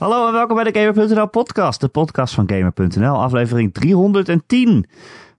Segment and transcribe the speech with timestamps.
[0.00, 4.86] Hallo en welkom bij de Gamer.nl podcast, de podcast van Gamer.nl, aflevering 310.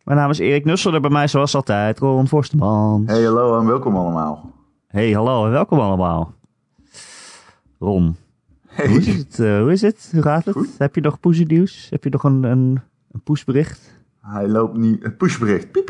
[0.04, 3.04] Mijn naam is Erik Nusselder, bij mij zoals altijd Ron Forstman.
[3.05, 4.52] Hey, hallo en welkom allemaal.
[4.88, 6.34] Hey, hallo en welkom allemaal.
[7.79, 8.16] Ron,
[8.68, 8.88] hey.
[8.88, 10.10] hoe, is het, eh, hoe is het?
[10.11, 10.55] Hoe gaat het?
[10.55, 10.78] Goed.
[10.78, 11.88] Heb je nog poesenieuws?
[11.89, 12.80] Heb je nog een, een,
[13.12, 14.04] een pushbericht?
[14.21, 15.04] Hij loopt niet.
[15.04, 15.71] Een pushbericht.
[15.71, 15.86] Piep,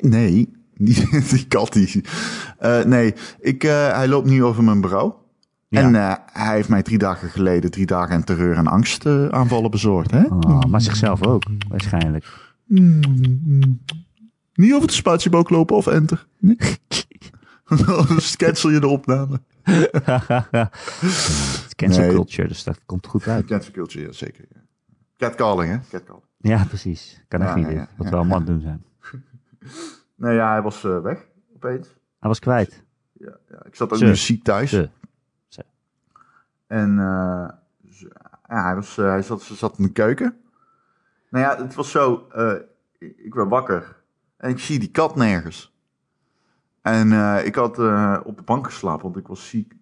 [0.00, 2.04] Nee, die, die kat die...
[2.58, 5.12] Eh, nee, ik, eh, hij loopt nu over mijn bureau.
[5.68, 5.80] Ja.
[5.80, 10.10] En eh, hij heeft mij drie dagen geleden drie dagen aan terreur- en angstaanvallen bezorgd.
[10.10, 10.22] Hè?
[10.24, 12.26] Oh, maar zichzelf ook, waarschijnlijk.
[14.54, 16.26] Niet over de spatiebook lopen of enter.
[16.38, 16.56] Nee.
[17.64, 19.40] Anders cancel je de opname.
[19.72, 20.06] Het
[21.66, 22.10] is cancel Nee.
[22.12, 23.44] culture, dus dat komt goed uit.
[23.46, 24.44] Cancel culture, ja, zeker.
[25.16, 25.78] Catcalling, hè?
[25.90, 26.24] Catcalling.
[26.38, 27.24] Ja, precies.
[27.28, 28.84] Kan echt Ja, niet ja, Wat we allemaal het doen zijn.
[30.14, 31.86] Nee, ja, hij was eh, weg opeens.
[32.18, 32.84] Hij was kwijt.
[33.12, 33.64] Ja, ja.
[33.64, 34.04] Ik zat ook Ze.
[34.04, 34.70] nu ziek thuis.
[34.70, 34.90] Ze.
[36.66, 37.48] En eh,
[38.48, 40.36] ja, hij, was, eh, hij zat, ze zat in de keuken.
[41.30, 42.28] Nou ja, het was zo.
[42.98, 44.02] ik werd wakker.
[44.36, 45.72] En ik zie die kat nergens.
[46.82, 47.12] En
[47.44, 47.78] ik had
[48.24, 49.74] op de bank geslapen, want ik was ziek.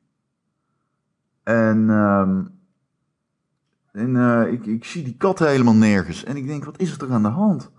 [1.43, 2.45] En, ehm,
[3.93, 6.25] en eh, ik, ik zie die kat helemaal nergens.
[6.25, 7.71] En ik denk, wat is er toch aan de hand?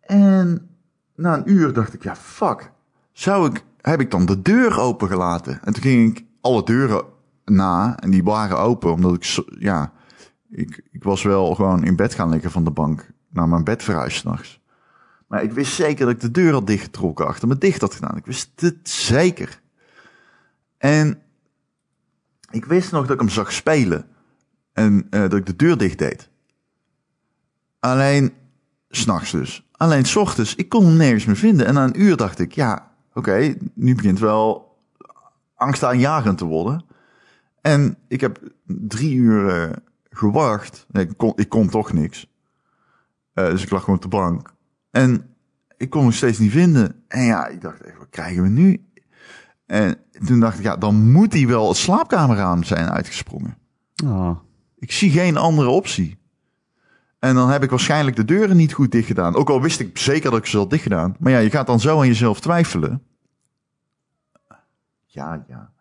[0.00, 0.75] En
[1.16, 2.70] na een uur dacht ik, ja, fuck.
[3.12, 5.60] Zou ik, heb ik dan de deur opengelaten?
[5.64, 7.04] En toen ging ik alle deuren
[7.44, 9.92] na en die waren open, omdat ik, ja,
[10.50, 13.82] ik, ik was wel gewoon in bed gaan liggen van de bank naar mijn bed
[13.82, 14.60] verhuisd s'nachts.
[15.26, 18.16] Maar ik wist zeker dat ik de deur had dichtgetrokken, achter me dicht had gedaan.
[18.16, 19.60] Ik wist het zeker.
[20.78, 21.22] En
[22.50, 24.06] ik wist nog dat ik hem zag spelen
[24.72, 26.28] en eh, dat ik de deur dicht deed.
[27.78, 28.32] Alleen,
[28.88, 29.65] s'nachts dus.
[29.76, 31.66] Alleen s ochtends, ik kon hem nergens meer vinden.
[31.66, 34.76] En na een uur dacht ik, ja, oké, nu begint wel
[35.54, 36.84] angstaanjagend te worden.
[37.60, 39.76] En ik heb drie uur eh,
[40.10, 40.86] gewacht.
[40.90, 42.30] Nee, ik, kon, ik kon toch niks.
[43.32, 44.54] Eh, dus ik lag gewoon op de bank.
[44.90, 45.34] En
[45.76, 47.02] ik kon hem steeds niet vinden.
[47.08, 48.86] En ja, ik dacht echt, wat krijgen we nu?
[49.66, 53.56] En toen dacht ik, ja, dan moet hij wel het slaapkamerraam zijn uitgesprongen.
[54.04, 54.38] Oh.
[54.78, 56.18] Ik zie geen andere optie.
[57.26, 59.34] En dan heb ik waarschijnlijk de deuren niet goed dicht gedaan.
[59.34, 61.16] Ook al wist ik zeker dat ik ze had dicht gedaan.
[61.18, 63.02] Maar ja, je gaat dan zo aan jezelf twijfelen.
[65.06, 65.72] Ja, ja.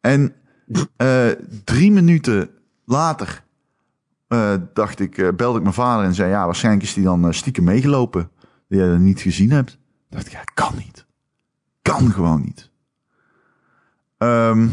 [0.00, 0.34] En
[0.96, 1.28] eh,
[1.64, 2.50] drie minuten
[2.84, 3.44] later
[4.28, 6.30] eh, dacht ik, eh, belde ik mijn vader en zei...
[6.30, 8.30] Ja, waarschijnlijk is hij dan stiekem meegelopen.
[8.68, 9.78] Die je niet gezien hebt.
[10.08, 11.06] dacht ik, ja, kan niet.
[11.82, 12.70] Kan gewoon niet.
[14.18, 14.68] Ehm,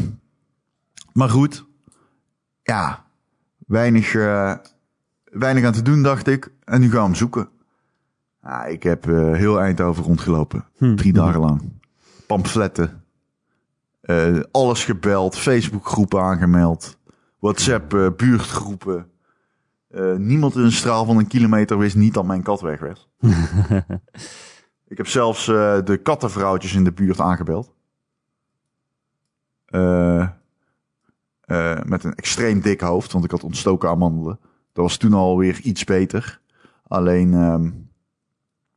[1.12, 1.64] maar goed.
[2.62, 3.04] Ja,
[3.66, 4.12] weinig,
[5.32, 6.52] weinig aan te doen, dacht ik.
[6.64, 7.48] En nu gaan we hem zoeken.
[8.68, 10.64] Ik heb eh, heel Eindhoven rondgelopen.
[10.76, 10.94] Hm.
[10.94, 11.62] Drie dagen lang.
[12.26, 13.02] Pamfletten.
[14.00, 15.38] Eh, alles gebeld.
[15.38, 16.98] Facebookgroepen aangemeld.
[17.38, 19.06] WhatsApp eh, buurtgroepen.
[20.16, 23.08] Niemand in een straal van een kilometer wist niet dat mijn kat weg was.
[24.92, 25.46] ik heb zelfs
[25.84, 27.72] de kattenvrouwtjes in de buurt aangebeld.
[31.84, 34.38] Met een extreem dik hoofd, want ik had ontstoken amandelen.
[34.72, 36.40] Dat was toen alweer iets beter.
[36.88, 37.70] Alleen, ehm,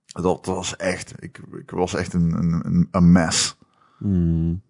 [0.05, 3.57] dat was echt, ik, ik was echt een, een, een- mess.
[3.97, 4.61] Hmm.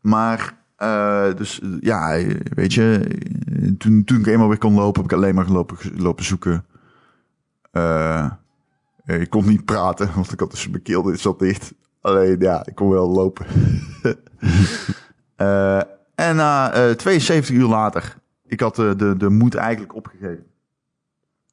[0.00, 2.16] Maar, eh, dus ja,
[2.54, 3.18] weet je,
[3.78, 6.64] toen, toen ik eenmaal weer kon lopen, heb ik alleen maar gelopen, lopen zoeken.
[7.70, 8.30] Eh,
[9.04, 11.74] ik kon niet praten, want ik had dus mijn keel dit zat dicht.
[12.00, 13.46] Alleen, ja, ik kon wel lopen.
[15.36, 15.80] Eh,
[16.14, 18.16] en na eh 72 uur later,
[18.54, 20.46] ik had de, de, de moed eigenlijk opgegeven.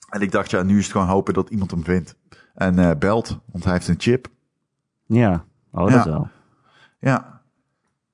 [0.10, 2.16] En ik dacht, ja, nu is het gewoon hopen dat iemand hem vindt.
[2.54, 4.28] En eh, belt, want hij heeft een chip.
[5.06, 5.96] Ja, oh, Ja.
[5.96, 6.30] dat wel.
[7.00, 7.42] Ja.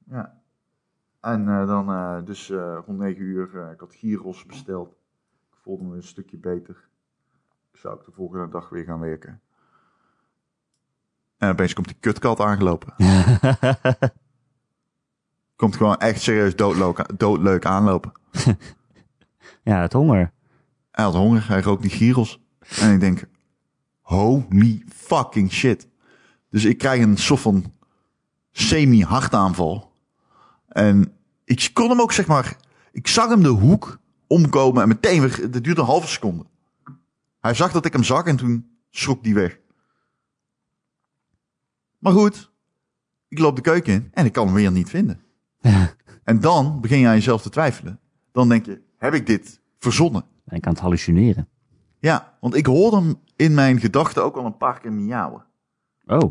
[0.09, 0.35] Ja.
[1.21, 4.89] En eh, dan, eh, dus eh, rond 9 uur, eh, ik had gyros besteld.
[5.51, 6.87] Ik voelde me een stukje beter.
[7.73, 9.41] Ik zou ook de volgende dag weer gaan werken.
[11.37, 12.93] En opeens komt die kutkat aangelopen.
[15.57, 18.11] Komt gewoon echt serieus doodleuk, doodleuk aanlopen.
[19.63, 20.31] ja, het honger.
[20.91, 22.39] Hij had honger, hij rook die gyros.
[22.79, 23.23] En ik denk,
[24.01, 25.87] holy fucking shit.
[26.49, 27.73] Dus ik krijg een soort van
[28.51, 29.91] semi-hartaanval.
[30.67, 31.13] En
[31.43, 32.57] ik kon hem ook, zeg maar,
[32.91, 36.45] ik zag hem de hoek omkomen en meteen weer, het duurde een halve seconde.
[37.39, 39.59] Hij zag dat ik hem zag en toen schrok die weg.
[41.97, 42.51] Maar goed,
[43.27, 45.21] ik loop de keuken in en ik kan hem weer niet vinden.
[46.23, 47.99] En dan begin je aan jezelf te twijfelen.
[48.31, 50.23] Dan denk je, heb ik dit verzonnen?
[50.49, 51.47] Ik kan het hallucineren.
[51.99, 55.45] Ja, want ik hoorde hem in mijn gedachten ook al een paar keer miauwen.
[56.05, 56.29] Oh,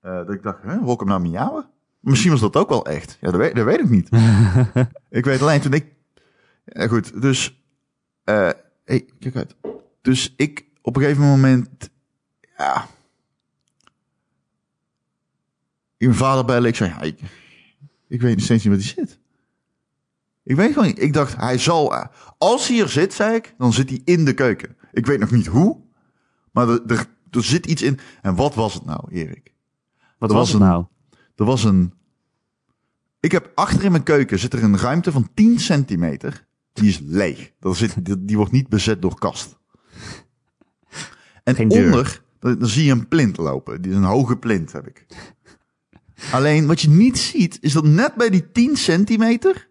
[0.00, 1.68] Eh, dat ik dacht, hè, hoor ik hem nou miauwen?
[2.00, 3.18] Misschien was dat ook wel echt.
[3.20, 4.08] Ja, dat weet, dat weet ik niet.
[5.18, 5.94] ik weet alleen toen ik...
[6.64, 7.64] Ja, goed, dus...
[8.24, 8.50] eh
[8.84, 9.56] hey, kijk uit.
[10.02, 11.90] Dus ik op een gegeven moment...
[12.56, 12.86] Ja...
[15.96, 16.68] Ik mijn vader bellen.
[16.68, 17.20] Ik zei, ja, ik,
[18.08, 19.18] ik weet nog steeds niet waar hij zit.
[20.42, 21.02] Ik weet gewoon niet.
[21.02, 21.94] Ik dacht, hij zal...
[21.94, 22.06] eh,
[22.38, 24.76] Als hij hier zit, zei ik, dan zit hij in de keuken.
[24.92, 25.80] Ik weet nog niet hoe.
[26.52, 27.98] Maar er, er, er zit iets in.
[28.22, 29.52] En wat was het nou, Erik?
[30.18, 30.84] Wat was was het een- nou?
[31.36, 31.92] Er was een.
[33.20, 36.46] Ik heb achter in mijn keuken zit er een ruimte van 10 centimeter.
[36.72, 37.52] Die is leeg.
[37.60, 37.94] Dat zit,
[38.28, 39.58] die, wordt niet bezet door kast.
[41.44, 41.54] En
[41.86, 43.82] onder, dan, dan zie je een plint lopen.
[43.82, 45.06] Die is een hoge plint heb ik.
[46.32, 49.68] Alleen wat je niet ziet, is dat net bij die 10 centimeter.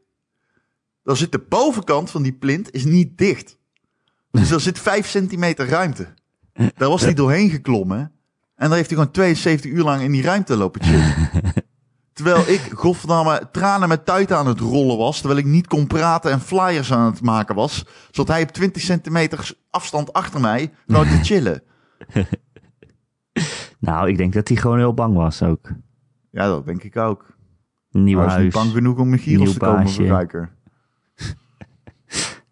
[1.04, 3.58] Dan zit de bovenkant van die plint is niet dicht.
[4.32, 6.14] Dus er zit 5 centimeter ruimte.
[6.54, 8.12] Daar was hij doorheen geklommen.
[8.56, 11.16] En daar heeft hij gewoon 72 uur lang in die ruimte lopen chillen.
[12.14, 15.18] Terwijl ik, godverdamme, tranen met tuit aan het rollen was.
[15.18, 17.86] Terwijl ik niet kon praten en flyers aan het maken was.
[18.12, 21.64] Zodat hij op 20 centimeter afstand achter mij nou te chillen.
[23.80, 25.72] Nou, ik denk dat hij gewoon heel bang was ook.
[26.36, 27.26] Ja, dat denk ik ook.
[27.92, 28.54] Nieuw Hij niet huis.
[28.54, 30.04] bang genoeg om gyros nieuw te komen baasje.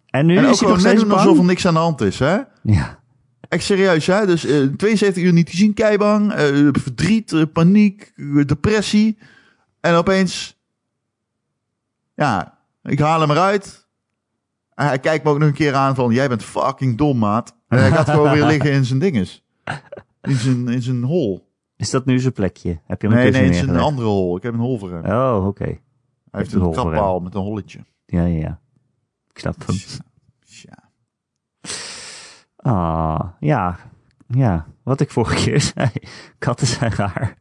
[0.09, 1.19] En nu En is hij nog net doen bang?
[1.19, 2.37] alsof er niks aan de hand is, hè?
[2.61, 2.99] Ja.
[3.49, 4.25] Echt serieus, hè?
[4.25, 6.31] Dus eh 72 uur niet gezien, keibang.
[6.31, 9.17] eh, verdriet, eh, paniek, eh, depressie.
[9.79, 10.61] En opeens...
[12.15, 13.87] Ja, ik haal hem eruit.
[14.73, 16.11] En hij kijkt me ook nog een keer aan van...
[16.13, 17.55] Jij bent fucking dom, maat.
[17.67, 19.45] En hij gaat gewoon weer liggen in zijn dinges.
[20.21, 21.51] In zijn, in zijn hol.
[21.83, 22.79] Is dat nu zijn plekje?
[22.85, 23.85] Heb je hem Nee, een nee, in zijn neergelegd?
[23.91, 24.37] andere hol.
[24.37, 25.05] Ik heb een hol voor hem.
[25.05, 25.63] Oh, oké.
[25.63, 25.79] hij
[26.31, 27.79] heeft een een trappaal met een holletje.
[28.05, 28.59] Ja, ja, ja.
[29.29, 29.75] Ik snap hem.
[30.43, 30.91] Ja.
[32.55, 33.77] Ah, ja.
[34.27, 35.89] Ja, wat ik vorige keer zei.
[36.37, 37.37] Katten zijn raar.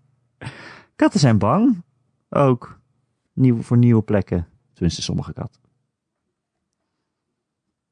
[0.96, 1.82] Katten zijn bang.
[2.28, 2.80] Ook.
[3.32, 4.48] Nieuw, voor nieuwe plekken.
[4.72, 5.61] Tenminste, sommige katten.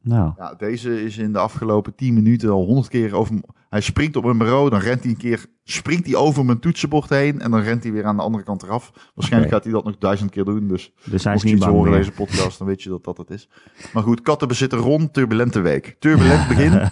[0.02, 3.34] Nou, Ja, deze is in de afgelopen 10 minuten al 100 keer over.
[3.68, 7.08] Hij springt op mijn bureau, dan rent hij een keer, springt hij over mijn toetsenbord
[7.08, 9.10] heen en dan rent hij weer aan de andere kant eraf.
[9.14, 10.68] Waarschijnlijk gaat hij dat nog duizend keer doen.
[10.68, 11.98] Dus dus hij is niet bang horen meer.
[11.98, 13.48] deze podcast, dan weet je dat dat het is.
[13.92, 15.96] Maar goed, kattenbezitter Ron, turbulente week.
[15.98, 16.90] Turbulent begin.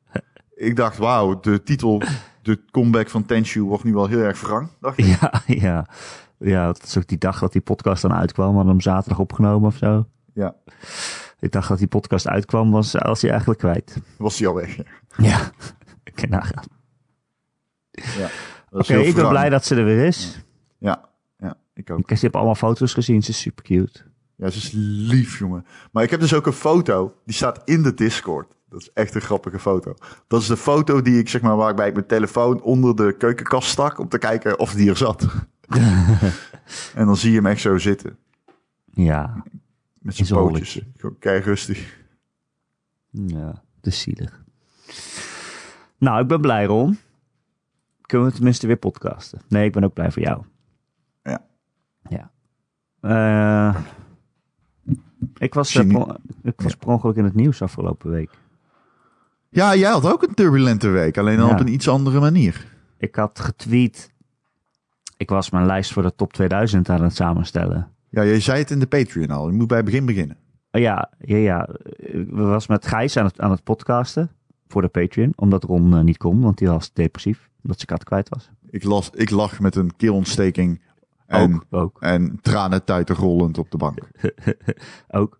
[0.68, 2.02] ik dacht, wauw, de titel,
[2.42, 4.68] de comeback van Tenshu wordt nu wel heel erg wrang.
[4.80, 5.04] Dacht ik.
[5.20, 5.86] Ja, ja.
[6.38, 8.54] Ja, dat is ook die dag dat die podcast dan uitkwam.
[8.54, 10.06] Hadden hem zaterdag opgenomen of zo.
[10.34, 10.54] Ja,
[11.40, 13.96] Ik dacht dat die podcast uitkwam, was, was hij eigenlijk kwijt.
[14.16, 14.76] was hij al weg.
[14.76, 14.84] Ja,
[15.16, 15.50] Ja,
[16.04, 16.64] ik kan nagaan.
[17.90, 18.28] Ja,
[18.70, 20.44] Oké, heel ik ben blij dat ze er weer is.
[20.78, 21.08] Ja,
[21.38, 22.10] ja, ik ook.
[22.10, 24.00] Ik heb allemaal foto's gezien, ze is super cute.
[24.36, 24.70] Ja, ze is
[25.10, 25.66] lief, jongen.
[25.92, 28.56] Maar ik heb dus ook een foto, die staat in de Discord.
[28.68, 29.94] Dat is echt een grappige foto.
[30.26, 33.68] Dat is de foto die ik, zeg maar, waarbij ik mijn telefoon onder de keukenkast
[33.68, 35.26] stak om te kijken of die er zat.
[36.94, 38.18] en dan zie je hem echt zo zitten.
[38.90, 39.42] Ja,
[40.16, 40.80] Met zijn pootjes.
[41.18, 42.00] Kei rustig.
[43.10, 44.44] ja, is zielig.
[45.98, 46.98] Nou, ik ben blij, Ron.
[48.00, 49.40] Kunnen we tenminste weer podcasten?
[49.48, 50.44] Nee, ik ben ook blij voor jou.
[51.22, 51.44] Ja.
[52.08, 52.30] Ja.
[53.00, 53.82] Eh,
[55.38, 58.30] ik was, per- ik was per ongeluk in het nieuws afgelopen week.
[59.50, 61.18] Ja, jij had ook een turbulente week.
[61.18, 61.52] Alleen dan Ja.
[61.52, 62.66] op een iets andere manier.
[62.98, 64.12] Ik had getweet.
[65.16, 67.92] Ik was mijn lijst voor de top 2000 aan het samenstellen.
[68.10, 69.48] Ja, jij zei het in de Patreon al.
[69.48, 70.36] Je moet bij het begin beginnen.
[70.70, 71.68] Oh ja, ja, ja.
[71.96, 74.30] Ik was met Gijs aan het, aan het podcasten
[74.68, 75.32] voor de Patreon.
[75.36, 77.48] Omdat Ron eh, niet kon, want die was depressief.
[77.62, 78.50] Omdat zijn kat kwijt was.
[78.70, 80.82] Ik, las, ik lag met een keelontsteking
[81.26, 83.98] en, Ook, ook, en tranen tuiten rollend op de bank.
[85.08, 85.38] ook.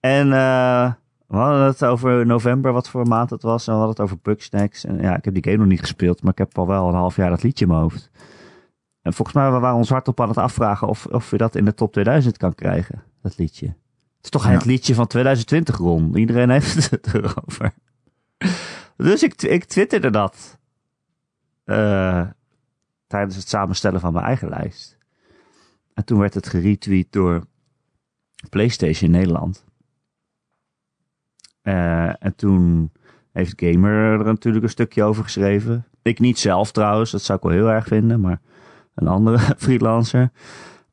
[0.00, 0.92] En eh,
[1.26, 3.66] we hadden het over november, wat voor maand het was.
[3.66, 4.84] En we hadden het over Bugsnacks.
[4.84, 6.94] En ja, ik heb die game nog niet gespeeld, maar ik heb al wel een
[6.94, 8.10] half jaar dat liedje in mijn hoofd.
[9.06, 11.64] En volgens mij waren we ons hardop aan het afvragen of, of je dat in
[11.64, 13.66] de top 2000 kan krijgen, dat liedje.
[13.66, 14.50] Het is toch Ja.
[14.50, 16.16] het liedje van 2020, Ron.
[16.16, 17.74] Iedereen heeft het erover.
[18.96, 20.58] Dus ik, ik twitterde dat.
[21.64, 22.26] eh,
[23.06, 24.98] tijdens het samenstellen van mijn eigen lijst.
[25.94, 27.46] En toen werd het geretweet door
[28.50, 29.64] PlayStation Nederland.
[31.62, 32.92] Eh, en toen
[33.32, 35.86] heeft Gamer er natuurlijk een stukje over geschreven.
[36.02, 38.40] Ik niet zelf trouwens, dat zou ik wel heel erg vinden, maar
[38.96, 40.30] een andere freelancer.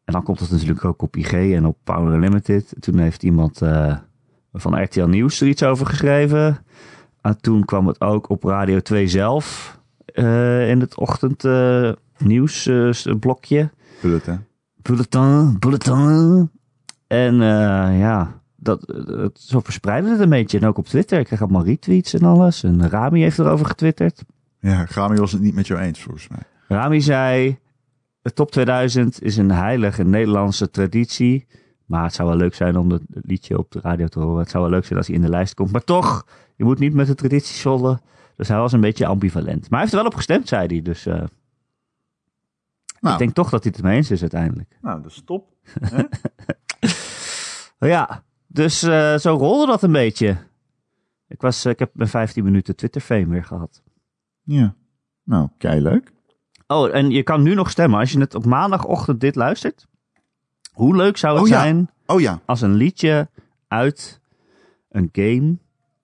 [0.05, 2.75] En dan komt het natuurlijk ook op IG en op Power Limited.
[2.79, 3.97] Toen heeft iemand eh,
[4.53, 6.57] van RTL Nieuws er iets over geschreven.
[7.21, 11.95] En toen kwam het ook op Radio 2 zelf eh, in het ochtend eh, eh,
[13.19, 13.69] blokje.
[14.01, 14.45] Bulletin.
[14.81, 16.49] Bulletin, bulletin.
[17.07, 17.35] En
[17.97, 20.59] ja, dat, dat, zo verspreidde het een beetje.
[20.59, 21.19] En ook op Twitter.
[21.19, 22.63] Ik kreeg allemaal retweets en alles.
[22.63, 24.23] En Rami heeft erover getwitterd.
[24.59, 26.43] Ja, Grami was het niet met jou eens, volgens mij.
[26.67, 27.59] Rami zei...
[28.23, 31.47] de top 2000 is een heilige Nederlandse traditie.
[31.85, 34.39] Maar het zou wel leuk zijn om het liedje op de radio te horen.
[34.39, 35.71] Het zou wel leuk zijn als hij in de lijst komt.
[35.71, 38.01] Maar toch, je moet niet met de traditie zollen.
[38.35, 39.61] Dus hij was een beetje ambivalent.
[39.61, 40.81] Maar hij heeft er wel op gestemd, zei hij.
[40.81, 41.23] Dus uh,
[42.99, 44.77] Nou, ik denk toch dat hij het ermee eens is uiteindelijk.
[44.81, 45.47] nou is top.
[47.87, 50.37] Ja, dus uh, zo rolde dat een beetje.
[51.27, 53.83] Ik, was, uh, ik heb mijn 15 minuten Twitter-fame weer gehad.
[54.43, 54.75] Ja.
[55.23, 56.12] Nou, kei leuk.
[56.73, 57.99] Oh, en je kan nu nog stemmen.
[57.99, 59.87] Als je het op maandagochtend dit luistert.
[60.73, 61.61] Hoe leuk zou het Oh ja.
[61.61, 62.39] zijn Oh ja.
[62.45, 63.29] als een liedje
[63.67, 64.21] uit
[64.89, 65.57] een game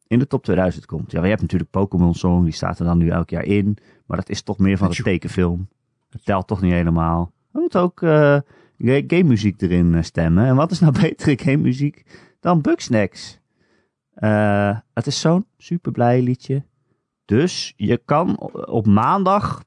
[0.08, 1.12] in de top 2000 komt?
[1.12, 3.78] Ja, je hebt natuurlijk Pokémon Song, die staat er dan nu elk jaar in.
[4.06, 5.06] Maar dat is toch meer van de Tjoe.
[5.06, 5.68] tekenfilm.
[6.10, 7.32] Dat telt toch niet helemaal.
[7.52, 8.40] We moeten ook eh
[8.78, 10.46] game muziek erin eh, stemmen.
[10.46, 12.06] En wat is nou betere game muziek
[12.40, 13.40] dan Bugsnax?
[14.14, 16.64] Eh het is zo'n super blij liedje.
[17.26, 19.64] Dus je kan op maandag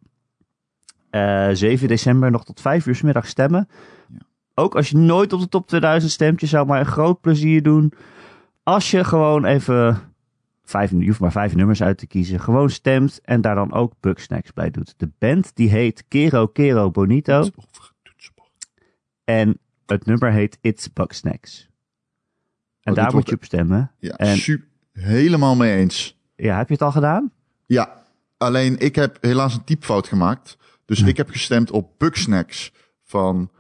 [1.13, 3.69] eh 7 december nog tot 5 uur 's middag stemmen.
[4.09, 4.19] Ja.
[4.55, 7.63] Ook als je nooit op de top 2000 stemt, je zou maar een groot plezier
[7.63, 7.93] doen.
[8.63, 9.99] Als je gewoon even,
[10.65, 13.93] vijf, je hoeft maar vijf nummers uit te kiezen, gewoon stemt en daar dan ook
[14.01, 14.95] Bugsnax bij doet.
[14.97, 17.49] De band die heet Kero Kero Bonito
[19.25, 21.69] en het nummer heet It's Bugsnax.
[22.83, 23.91] En dit daar moet je op stemmen.
[23.99, 24.67] Ja, En- super.
[24.93, 26.19] Helemaal mee eens.
[26.37, 27.33] Ja, heb je het al gedaan?
[27.67, 28.03] Ja,
[28.39, 30.57] alleen ik heb helaas een typfout gemaakt.
[30.99, 32.73] Dus ik heb gestemd op Bugsnax
[33.05, 33.51] van,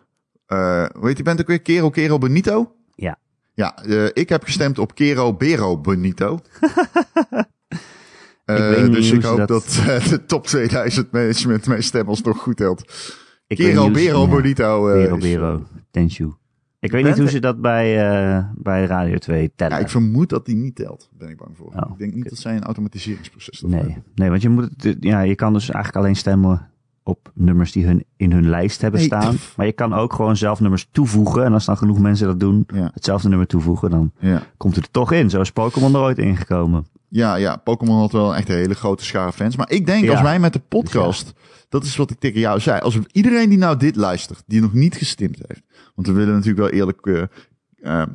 [0.46, 1.62] eh hoe heet die band ook weer?
[1.62, 2.74] Kero Kero Benito?
[2.94, 3.18] Ja.
[3.54, 6.38] Ja, eh, ik heb gestemd op Kero Bero Benito.
[8.44, 12.38] Eh, weet niet dus ik hoop dat, dat- de top 2000 management mijn stem alsnog
[12.38, 12.92] goed telt.
[13.46, 14.26] Ik Kero Bero.
[14.28, 14.88] Bonito.
[14.88, 16.32] eh, Bero Tenshu.
[16.80, 17.94] Ik weet niet hoe ze dat bij,
[18.54, 19.76] bij Radio 2 tellen.
[19.76, 21.10] Ja, ik vermoed dat die niet telt.
[21.18, 21.66] Ben ik bang voor.
[21.66, 24.04] Oh, ik denk niet dat zij een automatiseringsproces Nee, hebben.
[24.14, 26.70] nee, want je moet ja, je kan dus eigenlijk alleen stemmen
[27.02, 29.36] op nummers die hun in hun lijst hebben Nee, staan.
[29.56, 31.44] Maar je kan ook gewoon zelf nummers toevoegen.
[31.44, 34.42] En als dan genoeg mensen dat doen, Ja, hetzelfde nummer toevoegen, dan ja.
[34.56, 35.30] komt het er toch in.
[35.30, 36.86] Zo is Pokémon er ooit ingekomen.
[37.08, 39.56] Ja, ja, Pokémon had wel echt een hele grote schare fans.
[39.56, 40.10] Maar ik denk, Ja.
[40.10, 41.32] als wij met de podcast,
[41.68, 42.80] dat is wat ik tegen jou zei.
[42.80, 45.62] Als iedereen die nou dit luistert, die nog niet gestemd heeft.
[45.94, 47.28] Want we willen natuurlijk wel eerlijk...
[47.82, 48.06] ehm,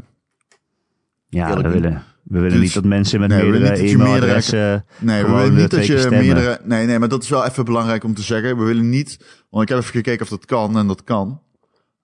[1.29, 4.85] Ja, we willen, we willen Dus- niet dat mensen met nee, meerdere je e-mailadressen...
[4.99, 6.19] nee, we willen niet dat je stemmen.
[6.19, 6.59] meerdere...
[6.63, 8.57] Nee, nee, maar dat is wel even belangrijk om te zeggen.
[8.57, 9.17] We willen niet...
[9.49, 11.41] Want ik heb even gekeken of dat kan en dat kan.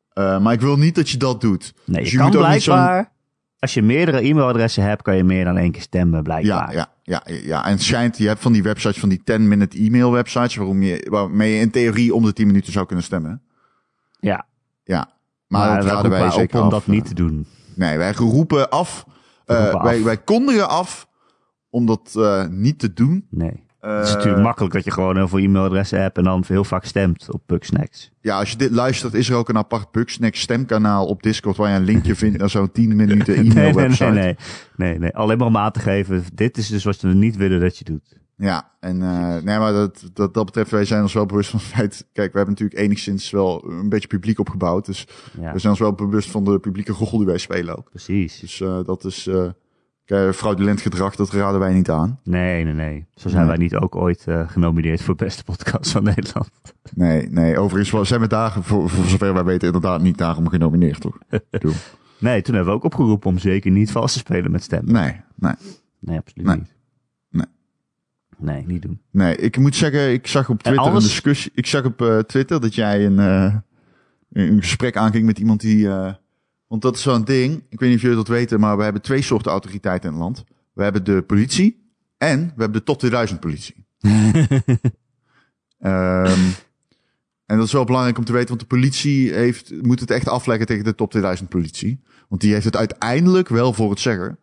[0.10, 1.74] Eh, maar ik wil niet dat je dat doet.
[1.86, 3.12] Nee, Dus je, je kan moet blijkbaar...
[3.60, 6.74] Als je meerdere e-mailadressen hebt, kan je meer dan één keer stemmen, blijkbaar.
[6.74, 7.65] Ja, ja, ja, ja.
[7.65, 11.08] En het schijnt, je hebt van die websites, van die 10-minute e-mail websites, waarom je,
[11.10, 13.42] waarmee je in theorie om de 10 minuten zou kunnen stemmen.
[14.20, 14.46] Ja,
[14.84, 15.10] Ja.
[15.48, 16.74] maar, Maar, dat raden wij zeker op om af.
[16.74, 17.46] dat niet te doen.
[17.75, 19.06] Nee, wij roepen af.
[19.46, 21.08] Eh, wij, wij kondigen af
[21.70, 23.28] om dat eh, niet te doen.
[23.30, 23.64] Nee.
[23.80, 26.64] Eh, Het is natuurlijk makkelijk dat je gewoon heel veel e-mailadressen hebt en dan heel
[26.64, 28.12] vaak stemt op Bugsnacks.
[28.22, 31.70] Ja, als je dit luistert, is er ook een apart Bugsnack stemkanaal op Discord waar
[31.70, 34.36] je een linkje vindt naar zo'n 10 minuten e-mail Nee, nee, nee,
[34.76, 35.16] nee, nee.
[35.16, 37.84] Alleen maar om aan te geven, dit is dus wat we niet willen dat je
[37.84, 38.22] doet.
[38.38, 41.60] Ja, en eh, nee, maar dat, dat, dat betreft, wij zijn ons wel bewust van
[41.60, 42.08] het feit.
[42.13, 44.86] Kijk, we hebben natuurlijk enigszins wel een beetje publiek opgebouwd.
[44.86, 45.08] Dus
[45.40, 47.90] Ja, we zijn ons wel bewust van de publieke rol die wij spelen ook.
[47.90, 48.40] precies.
[48.40, 49.46] Dus eh, dat is eh
[50.06, 52.20] kijk, fraudulent gedrag, dat raden wij niet aan.
[52.24, 53.06] Nee, nee, nee.
[53.16, 53.50] Zo zijn Nee.
[53.58, 56.50] wij niet ook ooit genomineerd voor beste podcast van Nederland.
[56.94, 61.02] Nee, nee, overigens zijn we daar, voor, voor zover wij weten, inderdaad niet daarom genomineerd,
[61.02, 61.18] toch?
[62.20, 64.94] Nee, toen hebben we ook opgeroepen om zeker niet vals te spelen met stemmen.
[64.94, 65.54] Nee, nee,
[66.00, 66.56] Nee, absoluut Nee.
[66.58, 66.74] niet.
[68.44, 68.64] Nee.
[68.68, 69.02] Niet doen.
[69.12, 69.36] nee.
[69.36, 71.52] Ik moet zeggen, ik zag op Twitter een discussie.
[71.56, 73.56] Ik zag op eh, Twitter dat jij een, eh,
[74.32, 75.88] een gesprek aanging met iemand die.
[75.88, 76.14] eh,
[76.68, 77.64] want dat is zo'n ding.
[77.70, 80.24] Ik weet niet of jullie dat weten, maar we hebben twee soorten autoriteiten in het
[80.24, 80.44] land.
[80.74, 83.86] We hebben de politie en we hebben de top 2000 politie.
[85.80, 86.40] Ehm,
[87.46, 90.28] en dat is wel belangrijk om te weten, want de politie heeft, moet het echt
[90.28, 92.02] afleggen tegen de top 2000 politie.
[92.30, 94.38] Want die heeft het uiteindelijk wel voor het zeggen.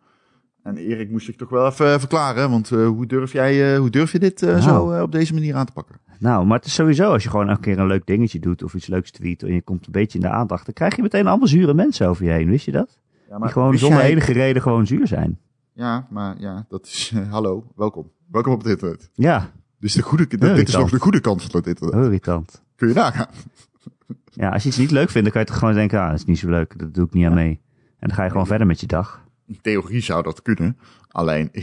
[0.63, 3.89] En Erik moest zich toch wel even verklaren, want eh, hoe, durf jij, eh, hoe
[3.89, 4.61] durf je dit eh, Nou.
[4.61, 5.95] zo eh, op deze manier aan te pakken?
[6.19, 8.73] Nou, maar het is sowieso, als je gewoon elke keer een leuk dingetje doet of
[8.73, 11.27] iets leuks tweet en je komt een beetje in de aandacht, dan krijg je meteen
[11.27, 12.49] allemaal zure mensen over je heen.
[12.49, 12.99] Wist je dat?
[13.29, 15.39] Ja, Die gewoon zonder enige reden gewoon zuur zijn.
[15.73, 17.11] Ja, maar ja, dat is...
[17.15, 18.11] eh, hallo, welkom.
[18.31, 19.09] Welkom op het internet.
[19.13, 19.49] Ja,
[19.79, 22.05] Dus de goede, dit, dit is nog de goede kant van het internet.
[22.05, 22.63] irritant.
[22.75, 23.27] Kun je nagaan.
[24.33, 26.17] Ja, als je iets niet leuk vindt, dan kan je toch gewoon denken, ah, dat
[26.19, 27.61] is niet zo leuk, dat doe ik niet aan mee.
[27.99, 29.25] En dan ga je gewoon verder met je dag.
[29.51, 30.77] In theorie zou dat kunnen.
[31.09, 31.51] Alleen,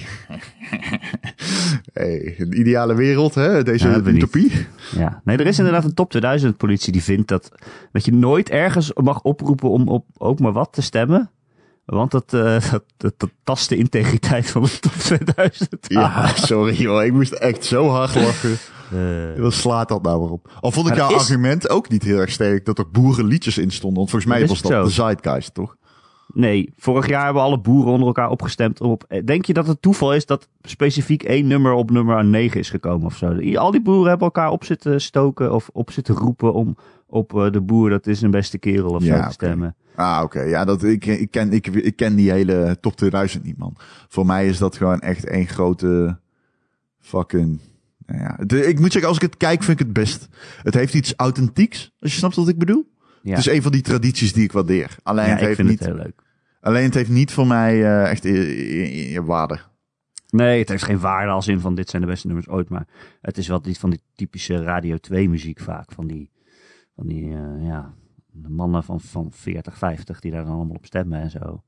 [1.93, 3.63] hey, een ideale wereld, hè?
[3.63, 4.67] Deze Ja, utopie.
[4.97, 5.21] Ja.
[5.25, 7.53] Nee, er is inderdaad een top 2000 politie die vindt dat,
[7.93, 11.31] dat je nooit ergens mag oproepen om op ook maar wat te stemmen.
[11.85, 16.03] Want dat, eh, dat, dat, dat tast de integriteit van de top 2000 aan.
[16.03, 18.57] Ja, sorry joh, ik moest echt zo hard lachen.
[19.37, 20.51] Wat slaat dat nou weer op?
[20.61, 23.71] Al vond ik jouw is- argument ook niet heel erg sterk dat er boerenliedjes in
[23.71, 23.99] stonden.
[23.99, 24.83] Want volgens mij was dat zo.
[24.85, 25.77] de Zeitgeist, toch?
[26.35, 28.81] Nee, vorig jaar hebben alle boeren onder elkaar opgestemd.
[28.81, 32.61] Op, eh, denk je dat het toeval is dat specifiek één nummer op nummer 9
[32.61, 33.55] is gekomen of zo?
[33.55, 37.51] Al die boeren hebben elkaar op zitten stoken of op zitten roepen om op eh,
[37.51, 39.75] de boer, dat is een beste kerel of Ja, zo te stemmen.
[39.95, 40.41] Ah, oké.
[40.41, 43.75] Ja, dat, ik, ik, ken, ik, ik ken die hele top 2000 niet, man.
[44.09, 46.19] Voor mij is dat gewoon echt één grote
[47.01, 47.59] fucking...
[48.07, 50.29] Nou ja, de- ik moet zeggen, als ik het kijk, vind ik het best.
[50.63, 52.87] Het heeft iets authentieks, als je snapt wat ik bedoel.
[53.23, 54.97] Ja, Het is een van die tradities die ik waardeer.
[55.03, 56.23] Alleen, ja het, ik heeft vind niet, het heel leuk.
[56.61, 59.59] alleen het heeft niet voor mij eh, echt eh, eh, waarde.
[60.31, 62.69] Nee, het heeft geen waarde als in van dit zijn de beste nummers ooit.
[62.69, 62.87] Maar
[63.21, 65.93] het is wel die, van die typische Radio 2 muziek vaak.
[65.93, 66.31] Van die,
[66.97, 67.29] van die
[67.61, 67.95] ja,
[68.33, 71.63] de mannen van, van 40, 50 die daar dan allemaal op stemmen en zo.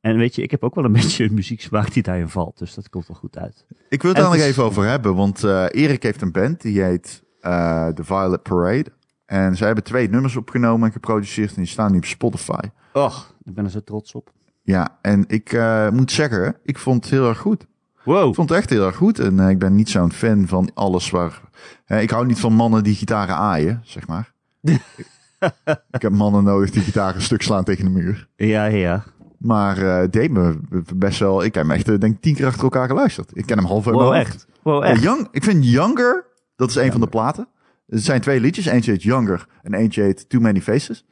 [0.00, 2.58] En weet je, ik heb ook wel een beetje een muzieksmaak die daarin valt.
[2.58, 3.66] Dus dat komt wel goed uit.
[3.88, 6.82] Ik wil het daar nog is- even over hebben, want Erik heeft een band die
[6.82, 8.92] heet eh The Violet Parade.
[9.32, 12.68] En zij hebben twee nummers opgenomen en geproduceerd en die staan nu op Spotify.
[12.92, 14.32] Och, ik ben er zo trots op.
[14.62, 17.66] Ja, en ik eh, moet zeggen, ik vond het heel erg goed.
[18.04, 18.28] Wow.
[18.28, 19.18] Ik vond het echt heel erg goed.
[19.18, 21.40] En eh, ik ben niet zo'n fan van alles waar...
[21.86, 24.32] ik hou niet van mannen die gitaren aaien, zeg maar.
[25.96, 28.28] ik heb mannen nodig die gitaren stuk slaan tegen de muur.
[28.36, 29.04] Ja, ja.
[29.38, 30.60] Maar eh deed me
[30.96, 31.44] best wel...
[31.44, 33.30] Ik heb hem echt, denk ik, tien keer achter elkaar geluisterd.
[33.36, 34.46] Ik ken hem half Wow, echt.
[34.62, 35.02] Wow, echt.
[35.02, 37.48] Young, ik vind Younger, dat is een van de platen.
[37.92, 38.66] Er zijn twee liedjes.
[38.66, 41.04] Eentje heet Younger en eentje heet Too Many Faces.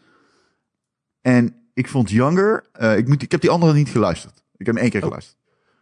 [1.20, 4.44] En ik vond Younger, eh, ik, moet, ik heb die andere niet geluisterd.
[4.56, 5.06] Ik heb hem één keer Oh.
[5.06, 5.36] geluisterd.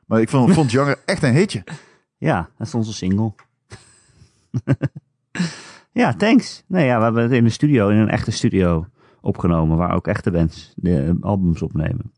[0.06, 1.64] Maar ik vond, vond Younger echt een hitje.
[2.20, 3.32] Ja, dat is onze single.
[5.92, 6.62] ja, thanks.
[6.66, 8.86] Nee, ja, we hebben het in een studio, in een echte studio
[9.20, 12.12] opgenomen, waar ook echte bands de eh, albums opnemen.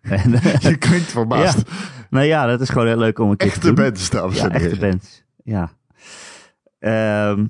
[0.00, 0.30] en,
[0.70, 1.62] Je klinkt verbaasd.
[2.10, 3.74] nou ja, dat is gewoon heel leuk om een keer te doen.
[3.74, 5.22] bands, dames Ja, echte bands.
[5.44, 5.72] Ja.
[6.80, 7.46] Ehm,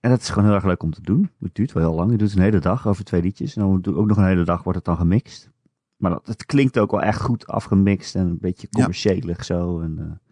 [0.00, 1.30] en dat is gewoon heel erg leuk om te doen.
[1.40, 2.10] Het duurt wel heel lang.
[2.10, 3.56] Je doet een hele dag over twee liedjes.
[3.56, 5.50] En dan ook nog een hele dag wordt het dan gemixt.
[5.96, 8.78] Maar dat, het klinkt ook wel echt goed afgemixt en een beetje Ja.
[8.78, 9.80] commerciëlig zo.
[9.80, 10.30] En, eh,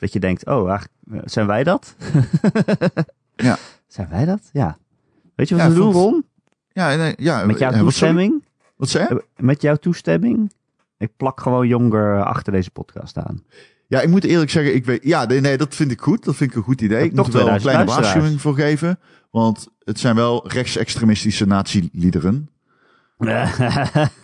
[0.00, 1.94] dat je denkt, oh, eigenlijk, eh, zijn wij dat?
[3.36, 3.56] Ja.
[3.86, 4.50] Zijn wij dat?
[4.52, 4.78] Ja.
[5.34, 6.24] Weet je wat Ja, we doen, vond- Ron?
[6.72, 8.44] Ja, nee, ja, Met jouw eh, toestemming?
[8.76, 9.24] Wat zei je?
[9.36, 10.52] Met jouw toestemming?
[10.96, 13.44] Ik plak gewoon jonger achter deze podcast aan.
[13.88, 16.24] Ja, ik moet eerlijk zeggen, ik weet, ja, nee, nee, dat vind ik goed.
[16.24, 17.04] Dat vind ik een goed idee.
[17.04, 18.98] Ik moet er wel een 2000 kleine waarschuwing voor geven.
[19.30, 22.48] Want het zijn wel rechtsextremistische nazi-liederen.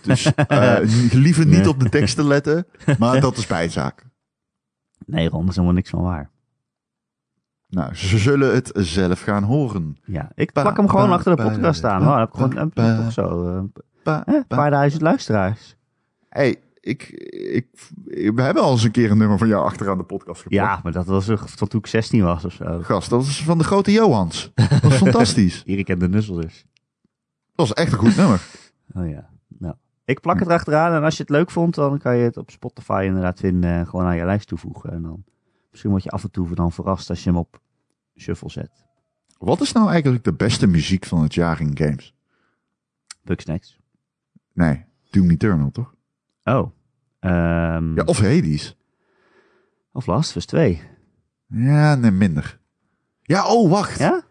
[0.03, 0.77] Dus eh,
[1.13, 1.69] liever niet Nee.
[1.69, 2.67] op de teksten letten.
[2.99, 4.05] Maar dat is bijzaak.
[5.07, 6.31] nee, Ron, dat is helemaal niks van waar.
[7.69, 9.97] Nou, ze zullen het zelf gaan horen.
[10.05, 12.01] Ja, ik Pa, plak hem gewoon achter de podcast staan.
[12.01, 12.97] Oh, dan heb ik gewoon pa.
[12.97, 13.49] toch zo.
[13.57, 13.63] eh,
[14.03, 14.57] Pa, eh, een pa.
[14.57, 15.77] paar duizend luisteraars.
[16.29, 17.09] Hey, ik,
[17.55, 17.67] ik,
[18.35, 20.67] we hebben al eens een keer een nummer van jou achteraan de podcast geplakt.
[20.67, 22.81] Ja, maar dat was er van toen ik 16 was of zo.
[22.83, 24.53] Gast, dat is van de grote Johans.
[24.55, 25.63] Dat was fantastisch.
[25.67, 26.65] Erik en de Nusselers.
[27.55, 28.43] Dat was echt een goed nummer.
[28.97, 29.31] Oh ja.
[29.59, 32.37] Nou, ik plak het erachteraan en als je het leuk vond, dan kan je het
[32.37, 34.93] op Spotify inderdaad vinden en gewoon aan je lijst toevoegen.
[34.93, 35.25] En dan
[35.71, 37.61] misschien word je af en toe dan verrast als je hem op
[38.17, 38.85] shuffle zet.
[39.39, 42.15] Wat is nou eigenlijk de beste muziek van het jaar in games?
[43.23, 43.79] Bugsnacks.
[44.53, 45.94] Nee, Doom Eternal, toch?
[46.45, 46.71] Oh.
[47.21, 48.77] Ehm, Ja, of Hades.
[49.93, 50.81] of Last of Us 2.
[51.49, 52.59] Ja, nee, minder.
[53.23, 53.99] Ja, oh, wacht.
[53.99, 54.23] Ja?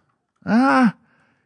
[0.41, 0.89] Ah.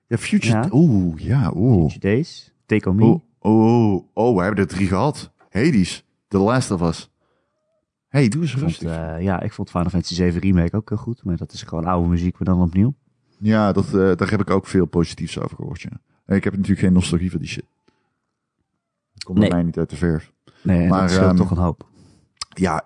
[0.08, 0.54] Ja, Future...
[0.58, 0.68] Ja.
[0.72, 1.82] Oeh, ja, oeh.
[1.92, 2.54] Future Days.
[2.66, 3.04] Take On Me.
[3.04, 5.32] Oh, oh, oh, we hebben er drie gehad.
[5.50, 7.10] Hades, The Last of Us.
[8.08, 8.90] hey, doe eens Ik vond, rustig.
[8.92, 11.24] eh, ja, ik vond Final Fantasy 7 Remake ook heel goed.
[11.24, 12.94] Maar dat is gewoon oude muziek, maar dan opnieuw.
[13.40, 15.90] Ja, dat, eh, daar heb ik ook veel positiefs over gehoord, ja.
[16.36, 17.66] Ik heb natuurlijk geen nostalgie voor die shit.
[19.26, 19.58] Komt bij Nee.
[19.58, 20.32] mij niet uit de verf.
[20.62, 21.86] Nee, Maar, dat scheelt ehm, toch een hoop.
[22.54, 22.84] Ja,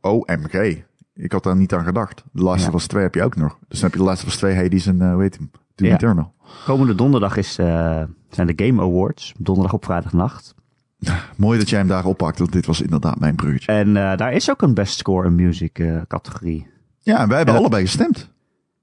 [0.00, 0.84] OMG.
[1.14, 2.24] Ik had daar niet aan gedacht.
[2.34, 2.68] The Last Ja.
[2.68, 3.58] of Us 2 heb je ook nog.
[3.68, 5.50] Dus dan heb je The Last of Us 2, Hades en, heet hem?
[5.74, 5.94] Doom Ja.
[5.94, 6.32] Eternal.
[6.64, 9.34] Komende donderdag is, eh, zijn de Game Awards.
[9.38, 10.54] Donderdag op vrijdagnacht.
[11.36, 13.72] Mooi dat jij hem daar oppakt, want dit was inderdaad mijn bruggetje.
[13.72, 16.66] En eh, daar is ook een Best Score in Music eh, categorie.
[17.00, 18.30] Ja, en wij hebben En dat- allebei gestemd.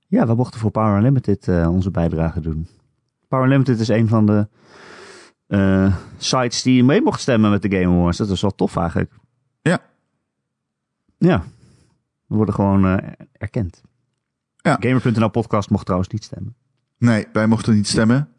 [0.07, 2.67] Ja, we mochten voor Power Unlimited onze bijdrage doen.
[3.27, 4.47] Power Unlimited is een van de
[5.53, 8.17] eh, sites die mee mocht stemmen met de Game Awards.
[8.17, 9.11] Dat is wel tof eigenlijk.
[9.61, 9.79] Ja.
[11.17, 11.43] Ja.
[12.27, 13.81] We worden gewoon eh, erkend.
[14.57, 14.77] Ja.
[14.79, 16.55] Gamer.nl podcast mocht trouwens niet stemmen.
[16.97, 18.29] Nee, wij mochten niet stemmen.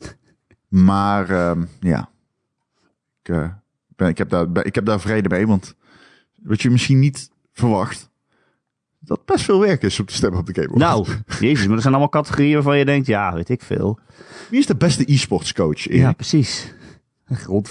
[0.69, 2.09] Maar ehm, ja,
[3.23, 3.49] ik, eh,
[3.97, 5.47] ben, ik, heb daar, ik heb daar vrede mee.
[5.47, 5.75] Want
[6.43, 8.11] wat je misschien niet verwacht,
[8.99, 11.09] dat best veel werk is om te stemmen op de Game Awards.
[11.11, 13.99] Nou, jezus, maar er zijn allemaal categorieën waarvan je denkt, ja, weet ik veel.
[14.51, 15.93] Wie is de beste e-sports coach?
[15.93, 16.75] Ja, precies.
[17.27, 17.69] Rond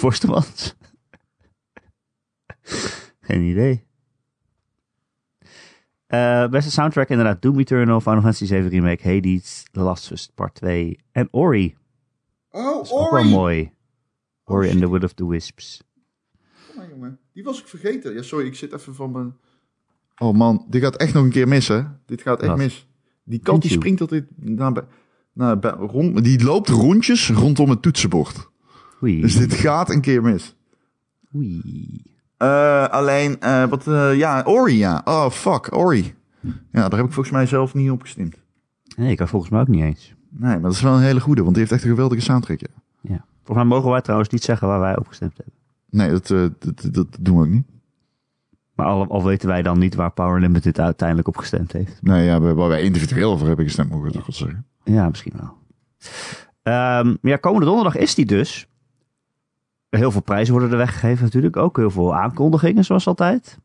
[6.07, 10.31] Eh, beste soundtrack inderdaad Doom Eternal, Final Fantasy 7 Remake, Hades, The Last of Us
[10.35, 11.75] Part 2 en Ori.
[12.49, 13.71] Oh, Dat is ook wel mooi.
[14.43, 15.83] Ori and the Will of the Wisps.
[16.67, 17.19] Kom maar, jongen.
[17.33, 18.13] Die was ik vergeten.
[18.13, 19.35] Ja, sorry, ik zit even van mijn...
[20.17, 21.83] Oh man, dit gaat echt nog een keer mis, hè?
[22.05, 22.57] Dit gaat echt Wat?
[22.57, 22.87] mis.
[23.23, 24.87] Die kat die springt altijd naar,
[25.33, 28.51] naar, rond, die loopt rondjes rondom het toetsenbord.
[29.03, 29.21] Oei.
[29.21, 30.55] Dus dit gaat een keer mis.
[31.35, 32.01] Oei.
[32.37, 35.01] Eh, alleen, eh, wat, eh, ja, Ori, ja.
[35.05, 36.13] Oh, fuck, Ori.
[36.71, 38.37] Ja, daar heb ik volgens mij zelf niet op gestemd.
[38.95, 40.13] Nee, ik had volgens mij ook niet eens.
[40.29, 42.59] Nee, maar dat is wel een hele goede, want die heeft echt een geweldige soundtrack,
[42.59, 42.67] ja.
[43.01, 43.25] Ja.
[43.43, 45.53] Volgens mij mogen wij trouwens niet zeggen waar wij op gestemd hebben.
[45.89, 47.65] Nee, dat, dat, dat, dat doen we ook niet.
[48.75, 52.01] Maar al, al weten wij dan niet waar Power Limited uiteindelijk op gestemd heeft.
[52.01, 54.65] Nee, ja, waar wij individueel voor hebben gestemd, mogen we toch wel zeggen.
[54.83, 55.57] Ja, misschien wel.
[56.63, 58.67] Ehm, ja, komende donderdag is die dus.
[59.99, 61.57] Heel veel prijzen worden er weggegeven natuurlijk.
[61.57, 63.57] Ook heel veel aankondigingen, zoals altijd.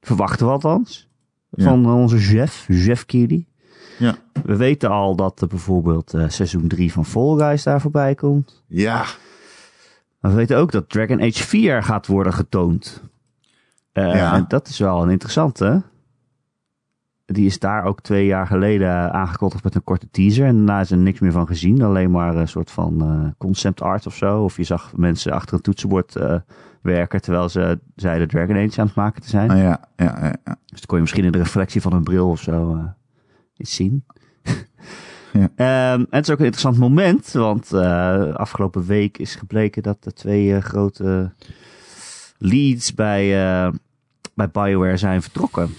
[0.00, 1.08] Verwachten we althans.
[1.50, 1.64] Ja.
[1.64, 3.46] Van onze chef, Jeff Keighley.
[3.98, 4.14] Ja.
[4.44, 8.62] We weten al dat er bijvoorbeeld eh, seizoen 3 van Fall Guys daar voorbij komt.
[8.66, 9.04] Ja,
[10.20, 13.02] Maar we weten ook dat Dragon Age 4 gaat worden getoond.
[13.92, 14.34] Eh, Ja.
[14.34, 15.82] En dat is wel een interessante.
[17.26, 20.46] Die is daar ook twee jaar geleden aangekondigd met een korte teaser.
[20.46, 21.82] En daarna is er niks meer van gezien.
[21.82, 24.42] Alleen maar een soort van eh, concept art of zo.
[24.42, 26.36] Of je zag mensen achter een toetsenbord eh,
[26.82, 29.50] werken terwijl ze zeiden Dragon Age aan het maken te zijn.
[29.50, 30.56] ah, ja, ja, ja, ja.
[30.66, 32.84] Dus dan kon je misschien in de reflectie van een bril of zo eh,
[33.56, 34.04] iets zien.
[35.32, 35.48] Ja.
[35.56, 40.04] Ehm, en het is ook een interessant moment, want eh, afgelopen week is gebleken dat
[40.04, 41.32] de twee eh, grote
[42.38, 43.72] leads bij, eh,
[44.34, 45.70] bij BioWare zijn vertrokken.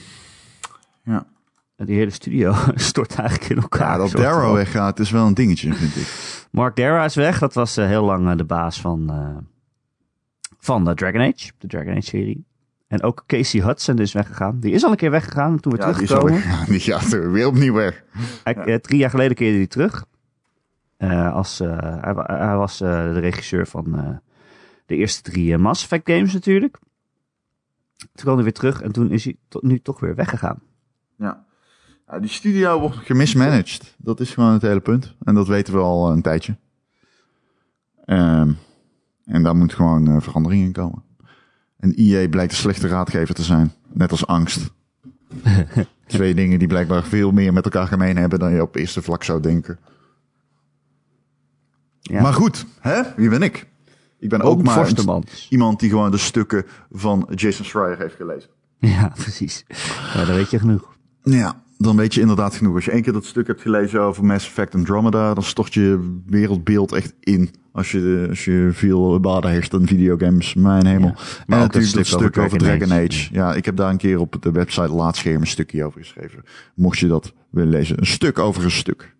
[1.85, 3.91] Die hele studio stort eigenlijk in elkaar.
[3.91, 6.45] Ja, dat Darrow weggaat is wel een dingetje, vind ik.
[6.51, 7.39] Mark Darrow is weg.
[7.39, 9.37] Dat was eh, heel lang eh, de baas van, eh,
[10.59, 12.45] van de Dragon Age, de Dragon Age serie.
[12.87, 14.59] En ook Casey Hudson is weggegaan.
[14.59, 17.47] Die is al een keer weggegaan toen we Ja, die is die gaat er weer
[17.47, 18.03] opnieuw weg.
[18.43, 20.05] Hij, drie jaar geleden keerde hij terug.
[21.31, 24.19] Als, hij, wa- hij was de regisseur van
[24.85, 26.77] de eerste drie Mass Effect games natuurlijk.
[27.97, 30.59] Toen kwam hij weer terug en toen is hij tot nu toch weer weggegaan.
[31.17, 31.45] Ja.
[32.11, 32.19] Ja.
[32.19, 33.95] Die studio wordt gemismanaged.
[33.97, 35.15] Dat is gewoon het hele punt.
[35.23, 36.57] En dat weten we al een tijdje.
[38.05, 38.51] Ehm,
[39.25, 41.03] en daar moet gewoon eh, verandering in komen.
[41.79, 43.71] En EA blijkt een slechte raadgever te zijn.
[43.93, 44.69] Net als angst.
[46.07, 49.23] Twee dingen die blijkbaar veel meer met elkaar gemeen hebben dan je op eerste vlak
[49.23, 49.79] zou denken.
[52.01, 52.21] Ja.
[52.21, 53.01] Maar goed, hè?
[53.15, 53.67] wie ben ik?
[54.19, 58.15] Ik ben ook, ook maar een- iemand die gewoon de stukken van Jason Schreier heeft
[58.15, 58.49] gelezen.
[58.79, 59.65] Ja, precies.
[60.13, 60.95] Ja, dan weet je genoeg.
[61.23, 62.75] Ja, dan weet je inderdaad genoeg.
[62.75, 66.19] Als je één keer dat stuk hebt gelezen over Mass Effect Andromeda, dan stort je
[66.25, 67.49] wereldbeeld echt in.
[67.71, 71.07] Als je, als je veel waarde hecht aan videogames, mijn hemel.
[71.07, 71.13] Ja,
[71.47, 73.07] maar en natuurlijk een dat stuk stuk over Dragon Dragon Age.
[73.07, 73.33] Age.
[73.33, 76.43] Ja, ik heb daar een keer op de website Laatscherm een stukje over geschreven.
[76.75, 77.99] Mocht je dat willen lezen.
[77.99, 79.15] Een stuk over een stuk.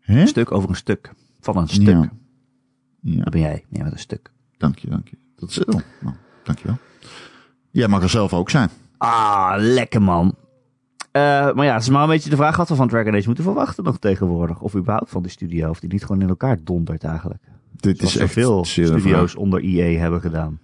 [0.00, 0.20] Hè?
[0.20, 1.10] Een stuk over een stuk.
[1.40, 1.86] Van een stuk.
[1.86, 2.10] Ja.
[3.00, 3.64] Ja, Dat ben jij.
[3.68, 4.30] Ja, met een stuk.
[4.58, 5.16] dank je, dank je.
[5.36, 5.80] Dat is wel.
[6.00, 6.78] Nou, dank je wel.
[7.70, 8.68] Jij mag er zelf ook zijn.
[8.96, 10.34] Ah, lekker man.
[11.16, 13.26] Eh, maar ja, het is maar een beetje de vraag wat we van Dragon Age
[13.26, 14.60] moeten verwachten nog tegenwoordig.
[14.60, 15.70] Of überhaupt van die studio.
[15.70, 17.42] Of die niet gewoon in elkaar dondert eigenlijk.
[17.76, 19.34] Dit Zoals is echt veel de studio's vraag.
[19.34, 20.58] onder EA hebben gedaan.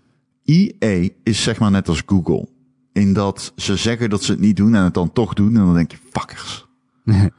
[0.44, 2.48] EA is zeg maar net als Google.
[2.92, 5.56] In dat ze zeggen dat ze het niet doen en het dan toch doen.
[5.56, 6.66] En dan denk je, fuckers.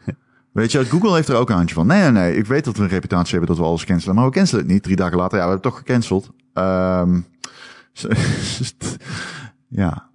[0.52, 1.88] Weet je, Google heeft er ook een handje van.
[1.88, 2.36] Nee, nee, nee.
[2.36, 4.16] Ik weet dat we een reputatie hebben dat we alles cancelen.
[4.16, 4.84] Maar we cancelen het niet.
[4.84, 6.32] Drie dagen later, ja, we hebben het toch gecanceld.
[6.54, 7.20] Ehm,
[9.84, 10.12] ja.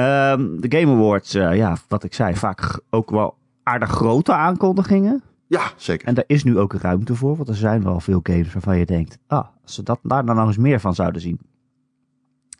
[0.00, 5.22] Ehm, de Game Awards, eh, ja, wat ik zei, vaak ook wel aardig grote aankondigingen.
[5.46, 6.08] Ja, zeker.
[6.08, 8.86] En daar is nu ook ruimte voor, want er zijn wel veel games waarvan je
[8.86, 11.40] denkt, ah, als ze dat, daar dan nog eens meer van zouden zien.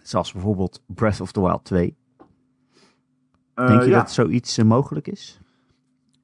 [0.03, 1.97] Zoals bijvoorbeeld Breath of the Wild 2.
[3.55, 3.99] Denk je ja.
[3.99, 5.41] dat zoiets eh, mogelijk is?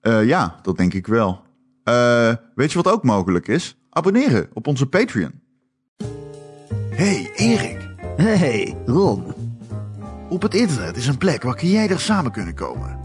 [0.00, 1.42] Eh, ja, dat denk ik wel.
[1.84, 3.78] Eh, weet je wat ook mogelijk is?
[3.90, 5.40] Abonneren op onze Patreon.
[6.90, 7.94] Hey, Erik.
[8.16, 9.45] Hey, Ron.
[10.28, 12.98] Op het internet is een plek waar jij er samen kunnen komen.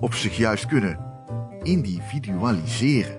[0.00, 0.98] Of zich juist kunnen
[1.62, 3.18] individualiseren.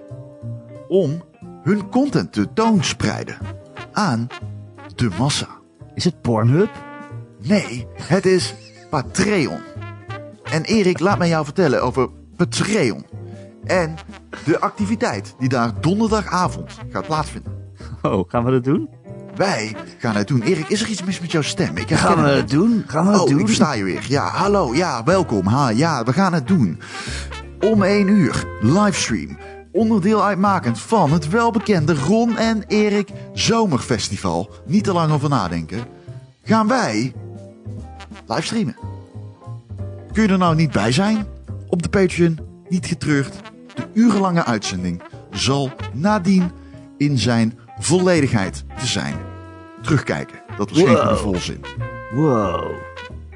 [0.87, 1.23] Om
[1.63, 3.37] hun content te toonspreiden
[3.91, 4.27] aan
[4.95, 5.47] de massa.
[5.93, 6.69] Is het Pornhub?
[7.41, 8.55] Nee, het is
[8.89, 9.59] Patreon.
[10.43, 13.05] En Erik, laat mij jou vertellen over Patreon.
[13.63, 13.95] En
[14.45, 17.59] de activiteit die daar donderdagavond gaat plaatsvinden.
[18.01, 18.89] Oh, gaan we dat doen?
[19.41, 20.41] Wij gaan het doen.
[20.41, 21.77] Erik, is er iets mis met jouw stem?
[21.77, 22.83] Ik Gaan we het doen?
[22.87, 23.39] Gaan we het Oh, doen?
[23.39, 24.05] ik versta je weer.
[24.07, 24.75] Ja, hallo.
[24.75, 25.45] Ja, welkom.
[25.45, 26.79] Ha, ja, we gaan het doen.
[27.59, 29.37] Om 1 uur, livestream.
[29.71, 34.49] Onderdeel uitmakend van het welbekende Ron en Erik Zomerfestival.
[34.65, 35.83] Niet te lang over nadenken.
[36.43, 37.13] Gaan wij
[38.27, 38.75] livestreamen.
[40.13, 41.25] Kun je er nou niet bij zijn?
[41.67, 43.33] Op de Patreon, niet getreurd.
[43.75, 45.01] De urenlange uitzending
[45.31, 46.51] zal nadien
[46.97, 49.29] in zijn volledigheid te zijn.
[49.81, 51.61] Terugkijken, dat was geen goede volzin.
[52.13, 52.71] Wow.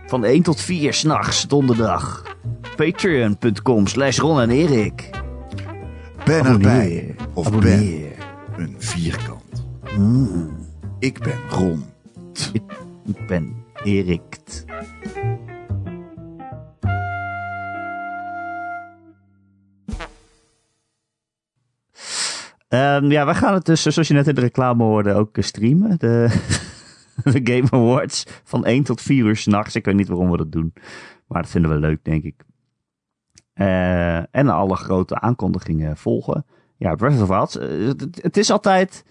[0.05, 2.23] Van 1 tot 4 s'nachts, donderdag.
[2.75, 5.10] Patreon.com slash Ron en Erik.
[6.25, 8.12] Ben erbij, of ben
[8.58, 9.65] een vierkant.
[9.97, 10.49] Mm,
[10.99, 11.86] Ik ben Ron.
[13.05, 14.21] ik ben Erik.
[22.75, 25.43] Ehm, ja, wij gaan het dus, zoals je net in de reclame hoorde, ook eh,
[25.43, 25.99] streamen.
[25.99, 26.41] De,
[27.23, 29.75] de Game Awards van 1 tot 4 uur s'nachts.
[29.75, 30.73] Ik weet niet waarom we dat doen.
[31.27, 32.43] Maar dat vinden we leuk, denk ik.
[33.53, 36.45] Eh, en alle grote aankondigingen volgen.
[36.77, 37.55] Ja, Breath of Wild.
[37.55, 37.88] eh,
[38.21, 39.05] het, is altijd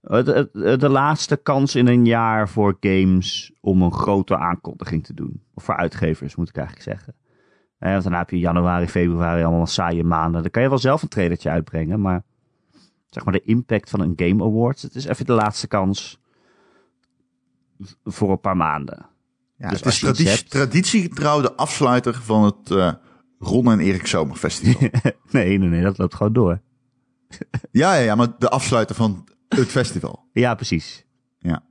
[0.00, 0.24] eh,
[0.78, 5.42] de, laatste kans in een jaar voor games om een grote aankondiging te doen.
[5.54, 7.14] Of voor uitgevers, moet ik eigenlijk zeggen.
[7.78, 10.42] Eh, want dan heb je januari, februari allemaal saaie maanden.
[10.42, 12.22] Dan kan je wel zelf een trailertje uitbrengen, maar
[13.08, 16.20] zeg maar de impact van een Game Awards, het is even de laatste kans
[18.04, 19.06] voor een paar maanden.
[19.56, 22.92] Ja, Dus het is traditie, hebt- traditiegetrouw de afsluiter van het eh,
[23.38, 24.88] Ron en Erik Zomerfestival.
[25.30, 26.60] nee, nee, nee, dat loopt gewoon door.
[27.70, 30.28] ja, ja, ja, maar de afsluiter van het festival.
[30.32, 31.04] Ja, precies.
[31.38, 31.64] Ja,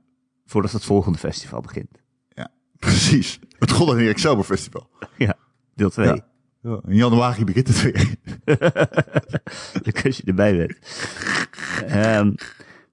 [0.46, 2.02] Voordat het volgende festival begint.
[2.28, 3.38] ja precies.
[3.58, 4.88] Het Ron en Erik Zomerfestival.
[5.16, 5.34] Ja,
[5.74, 6.06] deel 2.
[6.06, 6.27] Ja.
[6.68, 8.16] Ja, in januari begint het weer.
[10.04, 10.78] als je erbij bent.
[11.86, 12.32] Ehm,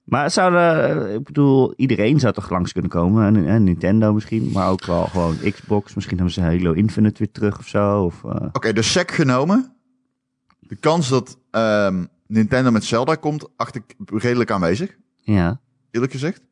[0.04, 3.26] maar zouden, ik bedoel, iedereen zou toch langs kunnen komen.
[3.26, 5.94] En, en Nintendo misschien, maar ook wel gewoon Xbox.
[5.94, 8.02] Misschien hebben ze Halo Infinite weer terug of zo.
[8.02, 9.76] Of, eh, Oké, dus sec genomen.
[10.58, 14.96] De kans dat ehm, Nintendo met Zelda komt, acht ik redelijk aanwezig.
[15.22, 15.60] ja,
[15.90, 16.42] Eerlijk gezegd.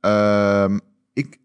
[0.00, 0.78] Ehm,
[1.12, 1.38] ik...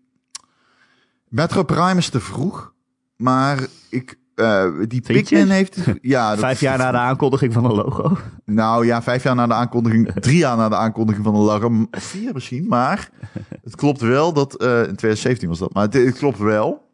[1.28, 2.74] Metro Prime is te vroeg.
[3.16, 4.18] Maar ik...
[4.36, 5.02] eh, die?
[5.02, 5.78] Pikmin heeft...
[6.02, 8.18] Ja, dat- vijf jaar na de aankondiging van een logo.
[8.46, 11.86] Nou ja, vijf jaar na de aankondiging, drie jaar na de aankondiging van de logo,
[11.92, 12.68] vier misschien.
[12.68, 13.10] Maar
[13.64, 16.90] het klopt wel dat, eh, in 2017 was dat, maar het, het klopt wel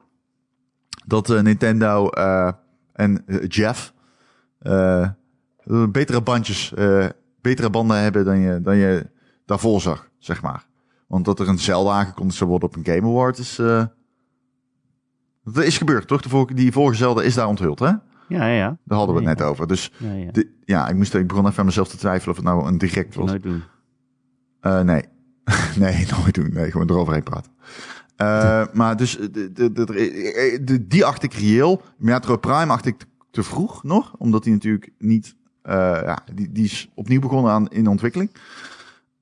[1.06, 2.10] dat eh, Nintendo
[2.94, 3.94] en Jeff
[5.92, 6.74] betere bandjes,
[7.42, 9.10] betere banden hebben dan je, dan je
[9.46, 10.66] daarvoor zag, zeg maar.
[11.08, 13.60] Want dat er een Zelda aangekondigd zou worden op een Game Award is...
[15.50, 16.22] eh, dat is gebeurd, toch?
[16.22, 17.86] De vorige, die vorige Zelda is daar onthuld, hè?
[17.86, 18.78] Ja, ja, ja.
[18.86, 19.68] Daar hadden we het net over.
[19.68, 20.32] Dus Ja, ja.
[20.32, 22.78] de- ja, ik, moest, ik begon even aan mezelf te twijfelen of het nou een
[22.78, 23.30] direct was.
[23.30, 23.64] Nooit doen.
[24.60, 25.04] Eh, nee.
[25.80, 26.50] nee, nooit doen.
[26.54, 27.52] Nee, gewoon eroverheen praten.
[28.16, 31.82] Eh, maar dus de, de, de, de- die acht ik reëel.
[31.98, 34.14] Metro Prime acht ik te, te vroeg nog.
[34.18, 35.36] Omdat die natuurlijk niet...
[35.62, 38.32] eh, ja, die, die is opnieuw begonnen aan, in ontwikkeling.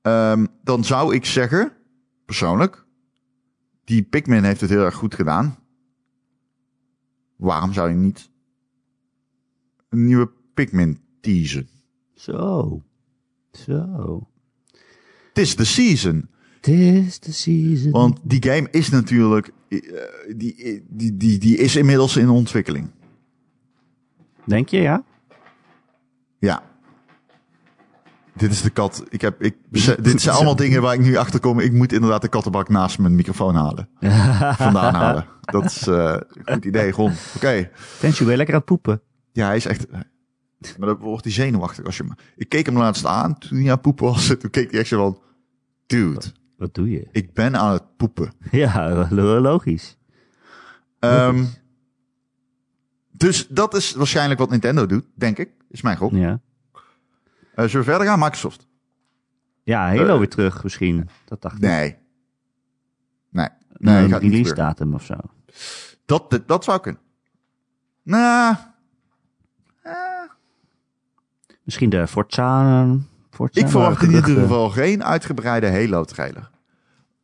[0.02, 1.72] Ehm, dan zou ik zeggen,
[2.26, 2.86] persoonlijk...
[3.84, 5.56] Die Pikmin heeft het heel erg goed gedaan.
[7.38, 8.30] Waarom zou je niet
[9.90, 11.70] een nieuwe Pikmin teasen?
[12.14, 12.82] Zo.
[13.52, 14.28] Zo.
[15.28, 16.30] Het is de season.
[16.62, 17.92] Tis the season.
[17.92, 19.80] Want die game is natuurlijk, eh,
[20.36, 22.90] die, die, die, die is inmiddels in ontwikkeling.
[24.46, 25.04] Denk je, ja?
[26.40, 26.77] Ja.
[28.38, 29.04] Dit is de kat.
[29.10, 29.56] Ik heb, ik,
[30.02, 31.60] dit zijn allemaal dingen waar ik nu achter kom.
[31.60, 33.90] Ik moet inderdaad de kattenbak naast mijn microfoon halen.
[34.66, 35.26] Vandaan halen.
[35.42, 37.14] Dat is eh, een goed idee, Ron.
[37.36, 37.70] Oké.
[38.00, 39.02] Tensje, ben je lekker aan het poepen?
[39.32, 39.88] Ja, hij is echt...
[40.78, 42.14] Maar dan wordt hij zenuwachtig als je hem...
[42.36, 44.28] Ik keek hem laatst aan toen hij aan het poepen was.
[44.40, 45.22] Toen keek hij echt zo van...
[45.86, 46.22] Dude,
[46.58, 47.08] Wat doe je?
[47.12, 48.32] ik ben aan het poepen.
[48.52, 49.98] Ja, lo- logisch.
[51.00, 51.44] Ehm,
[53.12, 55.50] dus dat is waarschijnlijk wat Nintendo doet, denk ik.
[55.70, 56.12] Is mijn gok.
[56.12, 56.40] Ja.
[57.58, 58.20] Eh, zullen we verder gaan?
[58.20, 58.68] Microsoft?
[59.64, 61.10] Ja, Halo Eh, weer terug misschien.
[61.26, 61.62] Dat dacht ik.
[61.62, 61.96] Nee.
[63.30, 63.48] Nee.
[63.78, 65.16] Nee, een release datum of zo.
[66.06, 67.02] Dat, dat, dat zou kunnen.
[68.04, 68.56] Nou,
[71.64, 72.82] Misschien de Forza.
[72.84, 72.92] eh,
[73.30, 76.50] Forza ik verwacht in ieder geval geen uitgebreide Halo-trailer.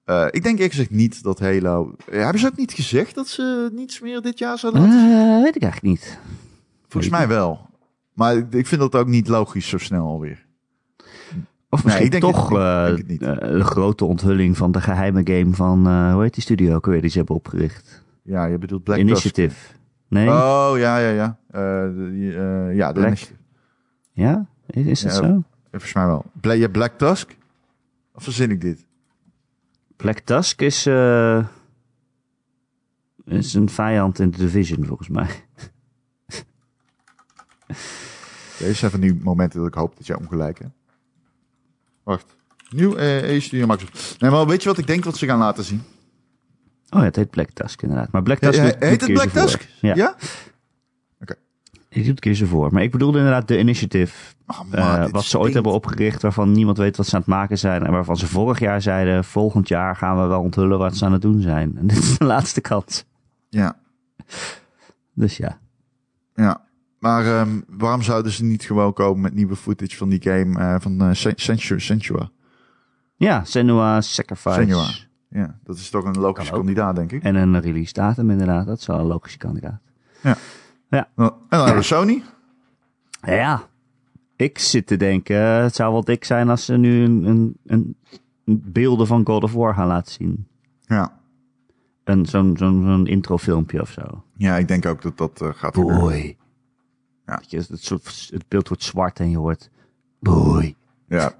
[0.06, 1.96] Eh, ik denk eerlijk gezegd niet dat Halo...
[2.10, 5.00] Eh, hebben ze ook niet gezegd dat ze niets meer dit jaar zouden laten?
[5.38, 6.19] Eh, weet ik eigenlijk niet.
[6.88, 7.69] Volgens mij wel.
[8.13, 10.45] Maar ik- vind dat ook niet logisch zo snel alweer.
[11.69, 15.54] Of misschien toch het- ik eh, het eh, de grote onthulling van de geheime game
[15.54, 18.04] van, eh, hoe heet die studio ook weer die ze hebben opgericht?
[18.21, 18.97] Ja, je bedoelt Black.
[18.97, 19.73] Initiative.
[20.08, 20.28] Nee?
[20.30, 21.38] Oh, ja, ja, ja.
[21.52, 23.32] Eh, ja, Black-.
[24.12, 24.45] Ja?
[24.67, 25.17] Is, is dat Ja.
[25.17, 25.43] zo?
[25.71, 26.26] Volgens mij wel.
[26.41, 27.38] Bla je Black Tusk?
[28.15, 28.86] Of verzin ik dit?
[29.95, 30.88] Black Tusk is,
[33.26, 35.28] is een vijand in de Division, volgens mij.
[38.63, 40.73] Deze zijn van die momenten dat ik hoop dat jij ongelijk hebt.
[42.04, 42.36] Wacht.
[42.69, 44.19] Nieuw eh E-studio Microsoft.
[44.19, 45.82] Nee, maar weet je wat ik denk wat ze gaan laten zien?
[46.89, 48.12] Oh ja, het heet Black Tusk inderdaad.
[48.12, 49.30] Maar Black Ja, Tusk ja, doet- doet heet het Black.
[49.30, 49.67] Tusk?
[49.82, 50.15] Ja, Ja?
[51.89, 52.73] die doet Gears of War.
[52.73, 54.34] Maar ik bedoelde inderdaad de Initiative.
[54.47, 55.54] Oh, man, eh, wat ze ooit stinkt.
[55.54, 57.86] hebben opgericht, waarvan niemand weet wat ze aan het maken zijn.
[57.86, 61.12] En waarvan ze vorig jaar zeiden, volgend jaar gaan we wel onthullen wat ze aan
[61.13, 61.71] het doen zijn.
[61.80, 63.06] En dit is de laatste kans.
[63.49, 63.76] Ja,
[65.13, 65.60] Dus ja.
[66.36, 66.62] ja.
[67.03, 70.75] Maar ehm, waarom zouden ze niet gewoon komen met nieuwe footage van die game eh,
[70.79, 72.29] van Sensu- Senua?
[73.15, 74.61] Ja, Senua Sacrifice.
[74.61, 74.87] Senua.
[75.29, 77.23] Ja, dat is toch een logische kandidaat, denk ik.
[77.23, 78.65] En een release datum inderdaad.
[78.65, 79.81] Dat is wel een logische kandidaat.
[80.21, 82.23] En dan hebben we Sony.
[83.21, 83.67] Ja,
[84.35, 87.95] ik zit te denken, het zou wel dik zijn als ze nu een, een, een,
[88.45, 90.47] beelden van God of War gaan laten zien.
[90.81, 91.19] Ja.
[92.03, 94.23] Een, zo'n, zo'n, zo'n introfilmpje of zo.
[94.37, 95.73] ja, ik denk ook dat dat eh, gaat.
[95.73, 96.37] Boy.
[97.25, 97.36] Ja.
[97.36, 99.69] Dat je, het, soort, het beeld wordt zwart en je hoort
[100.19, 100.75] boy.
[101.07, 101.33] Ja.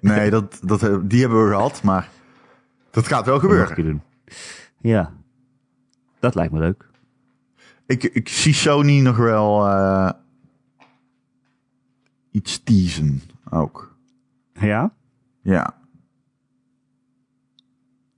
[0.00, 2.10] Nee, dat, dat, die hebben we gehad, maar
[2.90, 3.74] dat gaat wel gebeuren.
[3.74, 4.02] Keer doen.
[4.80, 5.12] Ja,
[6.18, 6.86] dat lijkt me leuk.
[7.86, 10.10] Ik, ik zie Sony nog wel eh,
[12.30, 13.96] iets teasen ook.
[14.52, 14.94] Ja,
[15.42, 15.74] Ja.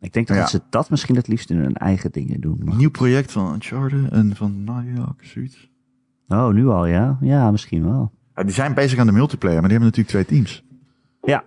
[0.01, 0.47] ik denk dat Ja.
[0.47, 2.61] ze dat misschien het liefst in hun eigen dingen doen.
[2.77, 5.70] Nieuw project van Uncharted en van Dog, zoiets.
[6.33, 7.19] Oh, nu al ja?
[7.21, 8.13] Ja, misschien wel.
[8.35, 10.65] Ja, die zijn bezig aan de multiplayer, maar die hebben natuurlijk twee teams.
[11.23, 11.45] Ja,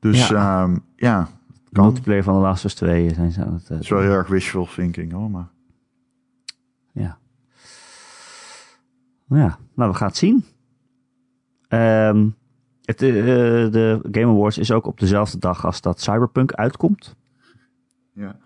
[0.00, 0.34] Dus Ja.
[0.66, 1.28] ja, ja
[1.72, 1.84] kan.
[1.84, 3.80] multiplayer van de Last of Us 2 zijn ze aan het...
[3.80, 5.48] is wel heel erg wishful thinking hoor, maar...
[6.92, 7.18] Ja.
[9.28, 10.44] Ja, nou, we gaan het zien.
[11.68, 12.28] Ehm,
[12.84, 17.16] het, eh, de Game Awards is ook op dezelfde dag als dat Cyberpunk uitkomt.
[18.14, 18.36] Ja,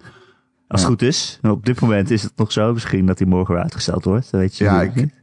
[0.69, 0.87] Als Ja.
[0.89, 1.39] het goed is.
[1.43, 2.73] Op dit moment is het nog zo.
[2.73, 4.31] Misschien dat die morgen weer uitgesteld wordt.
[4.31, 5.20] Dat weet je Ja, ik- niet.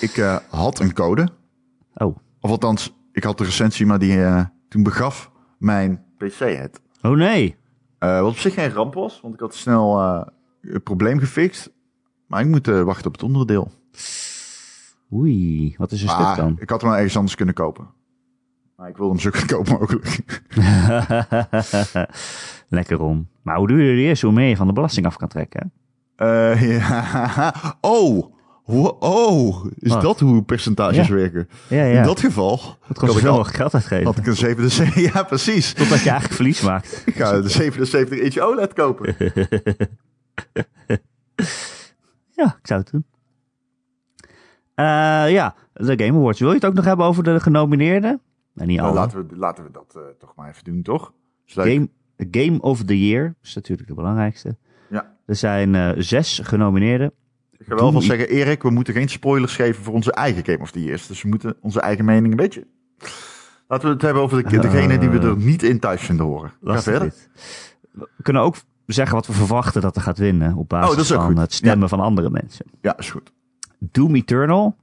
[0.00, 1.28] Ik eh, had een code.
[1.94, 2.16] Oh.
[2.40, 6.80] Of althans, ik had de recensie, maar die eh, toen begaf mijn PC het.
[7.02, 7.56] oh nee.
[7.98, 9.98] Eh, wat op zich geen ramp was, want ik had snel
[10.60, 11.70] het probleem gefixt.
[12.26, 13.70] Maar ik moet wachten op het onderdeel.
[15.12, 16.56] Oei, wat is er Ah, stuk dan?
[16.58, 17.86] ik had hem wel ergens anders kunnen kopen.
[18.76, 20.42] Maar ik wilde hem zo goedkoop mogelijk.
[22.68, 23.28] Lekker om.
[23.42, 25.72] Maar hoe duurder die is, hoe meer je van de belasting af kan trekken.
[26.16, 27.52] Eh, ja.
[27.80, 28.34] Oh,
[28.66, 31.14] oh, is dat hoe percentages Ja.
[31.14, 31.48] werken?
[31.68, 31.98] Ja, ja.
[32.00, 34.04] In dat geval dat kost ik, mogelijk geld uitgeven.
[34.06, 34.94] had ik een 77.
[35.12, 35.72] Ja, precies.
[35.72, 37.02] Totdat je eigenlijk verlies maakt.
[37.06, 39.14] Ik ga de 77 inch OLED kopen.
[42.30, 43.04] Ja, ik zou het doen.
[44.74, 44.84] Eh,
[45.32, 46.40] ja, de Game Awards.
[46.40, 48.20] Wil je het ook nog hebben over de genomineerden?
[48.54, 48.98] Nee, niet Nou, alle.
[48.98, 51.12] laten, we, laten we dat eh, toch maar even doen, toch?
[51.46, 51.88] Game,
[52.30, 54.56] Game of the Year is natuurlijk de belangrijkste.
[54.90, 55.16] Ja.
[55.26, 57.12] Er zijn eh, zes genomineerden.
[57.58, 60.58] Ik ga wel van zeggen, Erik, we moeten geen spoilers geven voor onze eigen Game
[60.58, 61.06] of the Years.
[61.06, 62.66] Dus we moeten onze eigen mening een beetje...
[63.68, 66.48] Laten we het hebben over de, degene die we er niet in thuis vinden horen.
[66.48, 67.14] Ga Lastig verder.
[67.90, 70.54] We kunnen ook zeggen wat we verwachten dat er gaat winnen.
[70.54, 72.66] Op basis Oh, dat is ook van het stemmen van andere mensen.
[72.80, 73.32] Ja, is goed.
[73.78, 74.76] Doom Eternal.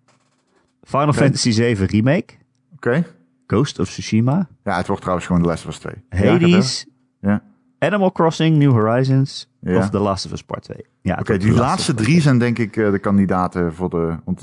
[0.82, 2.34] Final Fantasy 7 Remake.
[2.76, 3.06] Oké.
[3.48, 4.48] Ghost of Tsushima.
[4.64, 5.94] Ja, het wordt trouwens gewoon de Last of Us 2.
[6.10, 6.50] Ja, ga verder.
[6.50, 6.86] Hades.
[7.22, 7.44] Ja.
[7.84, 9.50] Animal Crossing New Horizons.
[9.60, 9.78] Ja.
[9.78, 10.78] Of The Last of Us Part 2.
[11.02, 14.18] Ja, Oké, die Last laatste drie zijn denk ik eh, de kandidaten voor de...
[14.26, 14.42] Want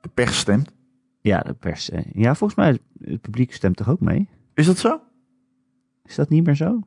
[0.00, 0.72] de pers stemt.
[1.20, 1.90] Ja, de pers.
[1.90, 2.78] eh, Ja, volgens mij
[3.10, 4.28] het publiek stemt toch ook mee?
[4.54, 5.00] Is dat zo?
[6.04, 6.80] Is dat niet meer zo?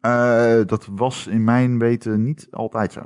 [0.00, 3.00] Eh, dat was in mijn weten niet altijd zo.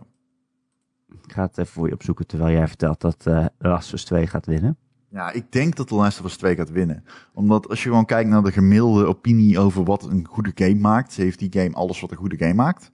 [1.26, 4.04] Ik ga het even voor je opzoeken terwijl jij vertelt dat The Last of Us
[4.04, 4.76] 2 gaat winnen.
[5.08, 7.04] Ja, ik denk dat The Last of Us 2 gaat winnen.
[7.34, 11.14] Omdat als je gewoon kijkt naar de gemiddelde opinie over wat een goede game maakt,
[11.14, 12.90] heeft die game alles wat een goede game maakt.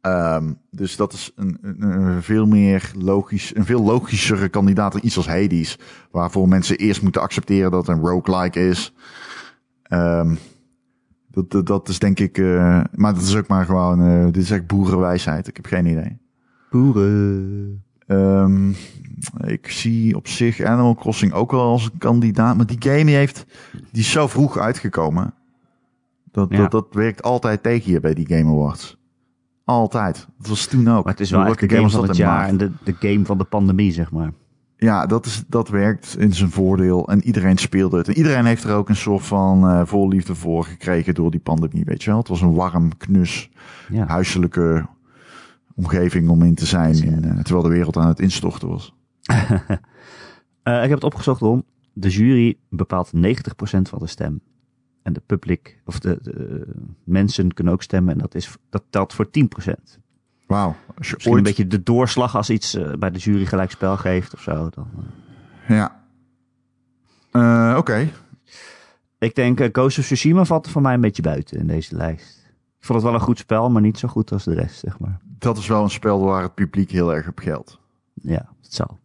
[0.00, 5.00] Ehm, dus dat is een, een, een veel meer logisch, een veel logischere kandidaat dan
[5.04, 5.78] iets als Hades,
[6.10, 8.94] waarvoor mensen eerst moeten accepteren dat het een roguelike is.
[9.82, 10.34] Ehm,
[11.30, 14.50] dat, dat, is denk ik, eh, maar dat is ook maar gewoon, eh, dit is
[14.50, 15.48] echt boerenwijsheid.
[15.48, 16.18] Ik heb geen idee.
[16.70, 17.85] Boeren.
[18.06, 18.70] Ehm,
[19.46, 22.56] ik zie op zich Animal Crossing ook wel als een kandidaat.
[22.56, 23.46] Maar die game heeft,
[23.92, 25.34] die is zo vroeg uitgekomen.
[26.32, 26.56] Dat, Ja.
[26.56, 28.96] dat, dat werkt altijd tegen je bij die Game Awards.
[29.64, 30.26] Altijd.
[30.38, 31.04] Dat was toen ook.
[31.04, 33.38] Maar het is wel echt de game van het jaar en de, de game van
[33.38, 34.32] de pandemie, zeg maar.
[34.76, 37.08] Ja, dat, is, dat werkt in zijn voordeel.
[37.08, 38.08] En iedereen speelde het.
[38.08, 41.84] En iedereen heeft er ook een soort van eh voorliefde voor gekregen door die pandemie,
[41.84, 42.18] weet je wel.
[42.18, 43.50] Het was een warm, knus,
[43.88, 44.06] Ja.
[44.06, 44.86] huiselijke
[45.76, 47.02] omgeving om in te zijn.
[47.02, 48.94] in, eh, terwijl de wereld aan het instorten was.
[50.62, 51.64] Eh, ik heb het opgezocht om.
[51.92, 54.40] De jury bepaalt 90% van de stem.
[55.02, 56.66] En de publiek, of de, de
[57.04, 58.12] mensen kunnen ook stemmen.
[58.12, 59.30] En dat, is, dat telt voor 10%.
[59.54, 60.02] Misschien
[60.46, 60.76] Wauw.
[60.98, 61.42] Als je een ooit...
[61.42, 64.68] beetje de doorslag als iets eh, bij de jury gelijk spel geeft of zo.
[64.70, 64.88] Dan,
[65.66, 65.76] eh.
[65.76, 66.04] Ja.
[67.30, 68.08] Eh, Oké.
[69.18, 71.96] Ik denk, uh, Ghost of Tsushima valt er voor mij een beetje buiten in deze
[71.96, 72.44] lijst.
[72.78, 74.98] Ik vond het wel een goed spel, maar niet zo goed als de rest, zeg
[74.98, 75.20] maar.
[75.38, 77.80] Dat is wel een spel waar het publiek heel erg op geldt.
[78.14, 78.98] Ja, het zal.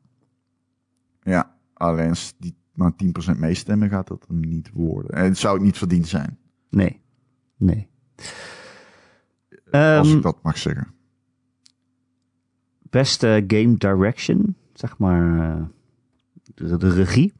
[1.23, 2.91] Ja, alleen als die maar
[3.35, 5.11] 10% meestemmen gaat dat niet worden.
[5.11, 6.37] En het zou het niet verdiend zijn,
[6.69, 7.01] Nee.
[7.57, 7.87] Nee.
[9.71, 10.87] als Ehm, ik dat mag zeggen.
[12.81, 15.63] beste game direction, zeg maar eh,
[16.55, 17.33] de, de regie.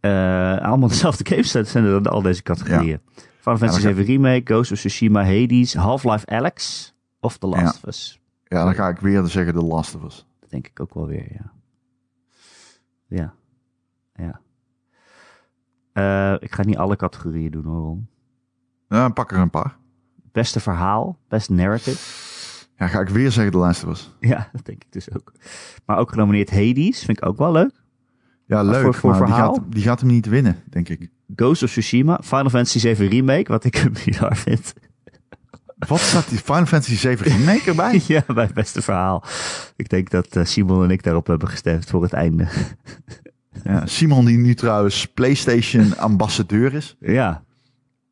[0.00, 3.00] Eh, allemaal dezelfde games zijn er in al deze categorieën.
[3.38, 6.92] Final Fantasy dan 7 Remake, Ghost of Tsushima, Hades, Half-Life Alex
[7.22, 7.68] of The Last Ja.
[7.68, 8.20] of Us.
[8.44, 10.26] Ja, dan ga ik weer zeggen The Last of Us.
[10.40, 11.52] Dat denk ik ook wel weer, ja.
[13.06, 13.34] Ja.
[14.14, 14.40] Ja.
[15.92, 17.96] Eh, ik ga niet alle categorieën doen hoor.
[18.88, 19.76] Ja, pak er een paar.
[20.32, 22.20] Beste verhaal, best narrative.
[22.76, 24.10] Ja, ga ik weer zeggen The Last of Us.
[24.20, 25.32] Ja, dat denk ik dus ook.
[25.86, 27.82] Maar ook genomineerd Hades, vind ik ook wel leuk.
[28.46, 28.82] Ja, leuk.
[28.82, 29.54] voor- voor maar die verhaal?
[29.54, 31.10] gaat, die gaat hem niet winnen, denk ik.
[31.36, 34.74] Ghost of Tsushima, Final Fantasy 7 Remake, wat ik hem bizar vind.
[35.88, 38.02] Wat staat die Final Fantasy 7 remake erbij?
[38.06, 39.24] ja, bij het beste verhaal.
[39.76, 42.46] Ik denk dat eh, Simon en ik daarop hebben gestemd voor het einde.
[43.64, 46.96] Ja, Simon die nu trouwens PlayStation ambassadeur is.
[47.00, 47.44] ja.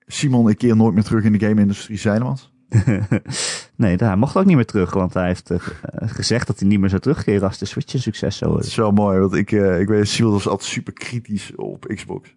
[0.07, 2.53] Simon, ik keer nooit meer terug in de game-industrie, Zeilemans.
[3.77, 5.59] nee, hij mocht ook niet meer terug, want hij heeft eh,
[5.93, 8.69] gezegd dat hij niet meer zou terugkeren als de Switch een succes zou worden.
[8.69, 12.35] is wel mooi, want ik, eh, ik weet, Simon was altijd super kritisch op Xbox.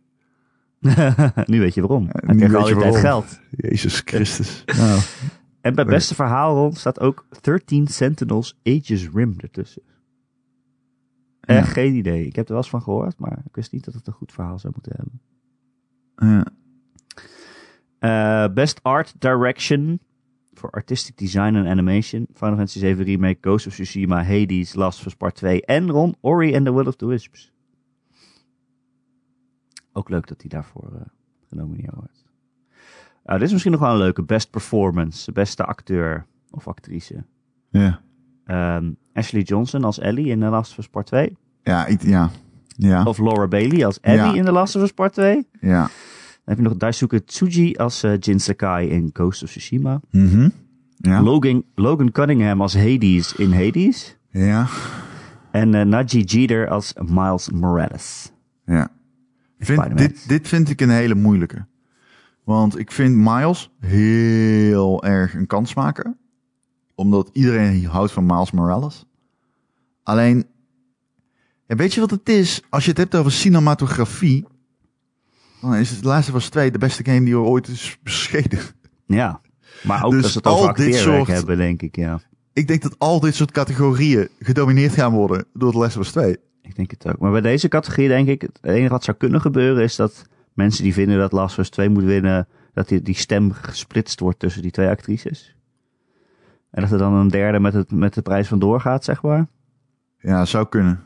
[1.45, 2.07] nu weet je waarom.
[2.11, 2.95] Hij nu weet je waarom.
[2.95, 3.39] geld.
[3.49, 4.63] Jezus Christus.
[4.77, 4.99] Nou.
[5.61, 9.81] En bij beste verhaal rond staat ook 13 Sentinels Aegis Rim ertussen.
[11.41, 11.73] Echt Ja.
[11.73, 12.25] geen idee.
[12.27, 14.31] Ik heb er wel eens van gehoord, maar ik wist niet dat het een goed
[14.31, 15.21] verhaal zou moeten hebben.
[16.15, 16.45] Ja.
[17.99, 19.99] Eh, best Art Direction
[20.53, 22.27] voor Artistic Design en Animation.
[22.33, 26.15] Final Fantasy 7 Remake, Ghost of Tsushima, Hades, Last of Us Part 2 en Ron,
[26.21, 27.52] Ori and the Will of the Wisps.
[29.93, 31.01] Ook leuk dat hij daarvoor eh,
[31.49, 32.25] genomineerd wordt.
[33.25, 34.23] Nou, dit is misschien nog wel een leuke.
[34.23, 37.23] Best Performance, beste acteur of actrice.
[37.69, 38.01] Ja.
[38.45, 41.37] Ehm, Ashley Johnson als Ellie in The Last of Us Part 2.
[41.63, 42.29] Ja, ik- ja.
[42.67, 43.03] Ja.
[43.03, 44.33] Of Laura Bailey als Ellie Ja.
[44.33, 45.47] in The Last of Us Part 2.
[45.61, 45.89] Dan Ja.
[46.45, 50.01] heb je nog Daisuke Tsuji als eh, Jin Sakai in Ghost of Tsushima.
[50.11, 50.49] Mhm.
[50.97, 51.21] Ja.
[51.21, 54.17] Logan, Logan Cunningham als Hades in Hades.
[54.29, 54.67] Ja.
[55.51, 58.31] En eh Najee Jeter als Miles Morales.
[58.65, 58.89] Ja.
[59.59, 61.65] Vind, dit, dit vind ik een hele moeilijke.
[62.43, 66.17] Want ik vind Miles heel erg een kans maken.
[66.95, 69.05] Omdat iedereen houdt van Miles Morales.
[70.03, 70.45] Alleen,
[71.67, 72.61] ja, weet je wat het is?
[72.69, 74.45] Als je het hebt over cinematografie,
[75.61, 78.59] dan is het Last of Us 2 de beste game die er ooit is beschenen.
[79.05, 79.41] Ja,
[79.83, 82.19] maar ook Dus als we het over al dit soort- hebben, denk ik, ja.
[82.53, 86.11] Ik denk dat al dit soort categorieën gedomineerd gaan worden door The Last of Us
[86.11, 86.37] 2.
[86.63, 87.19] Ik denk het ook.
[87.19, 90.83] Maar bij deze categorie denk ik, het enige wat zou kunnen gebeuren is dat mensen
[90.83, 94.39] die vinden dat Last of Us 2 moet winnen, dat die, die stem gesplitst wordt
[94.39, 95.55] tussen die twee actrices.
[96.69, 99.47] En dat er dan een derde met, het, met de prijs vandoor gaat, zeg maar.
[100.17, 101.03] Ja, zou kunnen.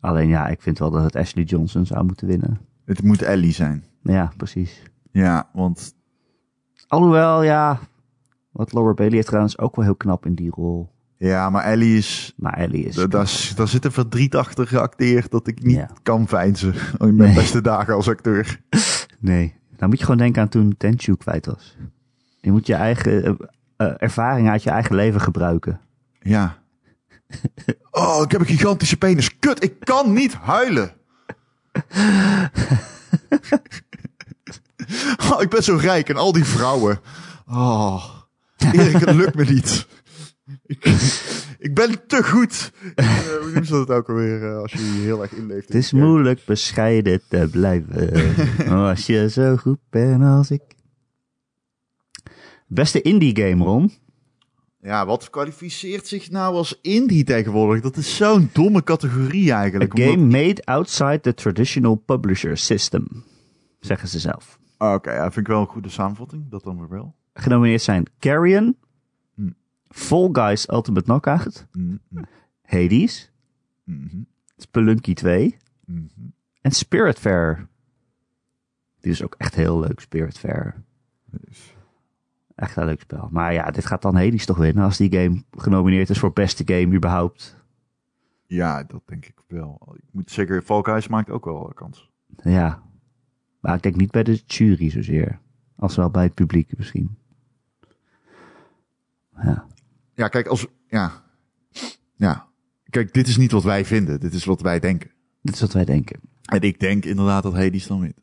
[0.00, 2.60] Alleen ja, ik vind wel dat het Ashley Johnson zou moeten winnen.
[2.84, 3.84] Het moet Ellie zijn.
[4.02, 4.82] Ja, precies.
[5.10, 5.94] Ja, want
[6.92, 7.78] Alhoewel, ja,
[8.50, 10.90] wat Laura Bailey heeft gedaan is ook wel heel knap in die rol.
[11.28, 12.94] Ja, maar Ellie is Maar Ellie is...
[12.94, 13.28] Da- Daar,
[13.68, 15.90] zit een verdriet achter geacteerd dat ik niet Ja.
[16.02, 17.34] kan veinzen in mijn Nee.
[17.34, 18.60] beste dagen als acteur.
[19.18, 21.76] Nee, dan moet je gewoon denken aan toen Tenchu kwijt was.
[22.40, 23.36] Je moet je eigen
[23.76, 25.80] eh, ervaring uit je eigen leven gebruiken.
[26.20, 26.58] Ja.
[27.90, 29.38] Oh, ik heb een gigantische penis.
[29.38, 30.92] Kut, ik kan niet huilen.
[35.32, 37.00] Oh, ik ben zo rijk en al die vrouwen.
[37.48, 38.04] Oh,
[38.56, 39.86] Erik, het lukt me niet.
[40.80, 40.84] Ik,
[41.68, 42.72] ik ben te goed.
[42.94, 45.68] Eh, hoe noemen ze dat ook alweer eh, als je je heel erg inleeft?
[45.70, 48.10] in Het is moeilijk bescheiden te blijven.
[48.88, 50.62] als je zo goed bent als ik.
[52.66, 53.92] Beste indie game, Ron.
[54.80, 57.82] Ja, wat kwalificeert zich nou als indie tegenwoordig?
[57.82, 59.98] Dat is zo'n domme categorie A eigenlijk.
[59.98, 63.24] game omdat- made outside the traditional publisher system.
[63.80, 64.58] Zeggen ze zelf.
[64.76, 66.50] Ah, Oké, ja, vind ik wel een goede samenvatting.
[66.50, 67.14] Dat dan weer wel.
[67.34, 68.76] Genomineerd zijn Carrion.
[69.92, 72.24] Fall Guys Ultimate Knockout, Mm, mm,
[72.62, 73.32] Hades,
[73.84, 74.22] mhm,
[74.56, 76.06] Spelunky 2 mhm.
[76.60, 77.68] en Spiritfarer.
[79.00, 80.82] Die is ook echt heel leuk, Spiritfarer.
[81.24, 81.74] Dus,
[82.54, 83.28] Echt een leuk spel.
[83.30, 86.62] Maar ja, dit gaat dan Hades toch winnen als die game genomineerd is voor beste
[86.66, 87.56] game überhaupt.
[88.46, 89.94] Ja, dat denk ik wel.
[89.96, 92.10] Ik moet zeggen, Fall Guys maakt ook wel een kans.
[92.42, 92.82] Ja.
[93.60, 95.38] Maar ik denk niet bij de jury zozeer.
[95.76, 97.16] Als wel bij het publiek misschien.
[99.42, 99.66] Ja.
[100.14, 100.66] Ja, kijk, als...
[100.88, 101.12] Ja.
[102.16, 102.46] Ja.
[102.90, 104.20] Kijk, dit is niet wat wij vinden.
[104.20, 105.10] Dit is wat wij denken.
[105.42, 106.20] Dit is wat wij denken.
[106.42, 108.14] En ik denk inderdaad dat Hades dan wint.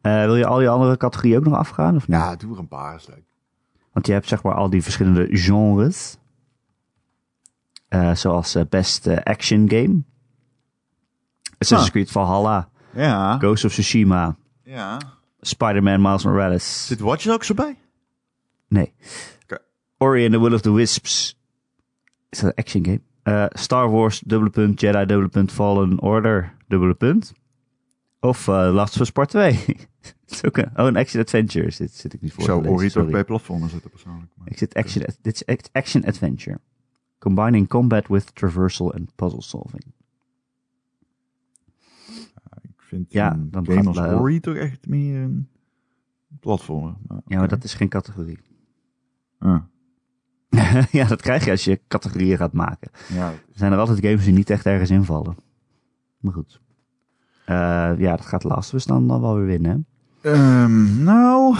[0.00, 2.16] Eh, wil je al je andere categorieën ook nog afgaan of niet?
[2.16, 3.24] Ja, doe er een paar, is leuk.
[3.92, 6.16] Want je hebt zeg maar al die verschillende genres.
[7.88, 10.02] Eh, zoals eh, Best eh, Action Game.
[11.58, 11.90] Assassin's Ah.
[11.90, 12.68] Creed Valhalla.
[12.94, 13.38] Ja.
[13.38, 14.36] Ghost of Tsushima.
[14.64, 14.98] ja.
[15.40, 16.86] Spider-Man Miles Morales.
[16.86, 17.78] Zit Watch Dogs erbij?
[18.68, 18.92] Nee.
[20.02, 21.36] Ori and the Will of the Wisps.
[22.28, 23.00] Is dat een action game?
[23.22, 24.80] Eh, Star Wars, dubbele punt.
[24.80, 25.52] Jedi, dubbele punt.
[25.52, 27.32] Fallen Order, dubbele punt.
[28.20, 29.52] Of eh Last of Us Part 2.
[29.52, 32.40] Het is ook een, oh, een action adventure zit, zit ik niet voor.
[32.42, 34.30] Ik zou te lezen, Ori toch bij platformen zetten persoonlijk.
[34.36, 36.60] Maar Ik zit action, dit is act- action adventure.
[37.18, 39.84] Combining combat with traversal and puzzle solving.
[42.62, 43.98] ik vind Ja, dan game gaat als.
[44.20, 45.48] Ori toch echt meer een
[46.40, 46.94] platformer.
[47.06, 48.38] Maar, Ja, maar dat is geen categorie.
[49.38, 49.62] Ah,
[50.98, 52.90] ja, dat krijg je als je categorieën gaat maken.
[53.08, 53.30] ja.
[53.30, 55.36] Er zijn er altijd games die niet echt ergens invallen.
[56.18, 56.60] Maar goed.
[57.44, 59.86] Eh, ja, dat gaat Last of Us dan, dan wel weer winnen.
[60.20, 61.56] Ehm, nou...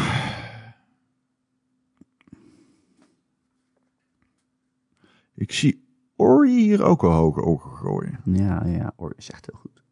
[5.34, 5.84] Ik zie
[6.16, 8.20] Ori hier ook wel hoge ogen gooien.
[8.24, 9.82] Ja, ja, Ori is echt heel goed.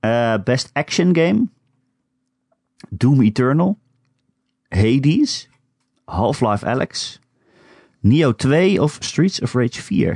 [0.00, 1.48] Eh, best Action Game.
[2.88, 3.78] Doom Eternal.
[4.68, 5.50] Hades.
[6.04, 7.20] Half-Life Alex.
[8.04, 10.12] Neo 2 of Streets of Rage 4.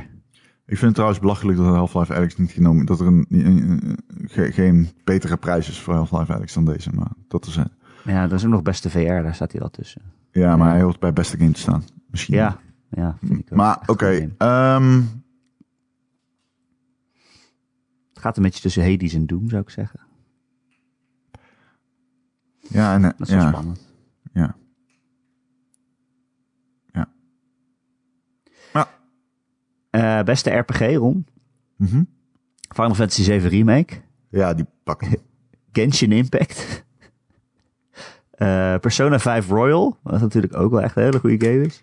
[0.67, 2.87] Ik vind het trouwens belachelijk dat Half-Life Alex niet genomen...
[2.87, 6.91] Dat er een, een- een- ge- geen betere prijs is voor Half-Life Alex dan deze.
[6.95, 7.69] Maar dat is het.
[8.05, 10.03] Ja, dat is ook nog beste VR, daar staat hij wel tussen.
[10.33, 11.85] Ja, maar hij hoort bij beste game te staan.
[12.11, 12.35] Misschien.
[12.35, 12.61] Ja,
[12.91, 14.35] ja vind ik ook Maar oké.
[14.39, 15.01] ehm,
[18.09, 20.01] Het gaat een beetje tussen Hades en Doom, zou ik zeggen.
[22.61, 23.87] ja, en, eh, Dat is wel ja, spannend.
[24.33, 24.57] ja.
[26.93, 27.09] Ja.
[28.73, 28.89] Ja.
[29.91, 31.27] Eh, beste RPG, Ron.
[31.77, 32.03] Mhm.
[32.75, 33.95] Final Fantasy 7 Remake.
[34.31, 35.07] Ja, die pakt.
[35.73, 36.67] Genshin Impact.
[38.39, 41.83] Eh, Persona 5 Royal, wat natuurlijk ook wel echt een hele goede game is.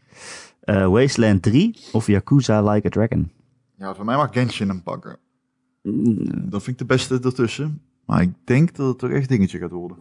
[0.60, 3.32] Eh, Wasteland 3 of Yakuza Like a Dragon.
[3.78, 5.18] Ja, voor mij mag Genshin hem pakken.
[6.50, 7.82] Dat vind ik de beste ertussen.
[8.06, 9.98] Maar ik denk dat het toch echt dingetje gaat worden.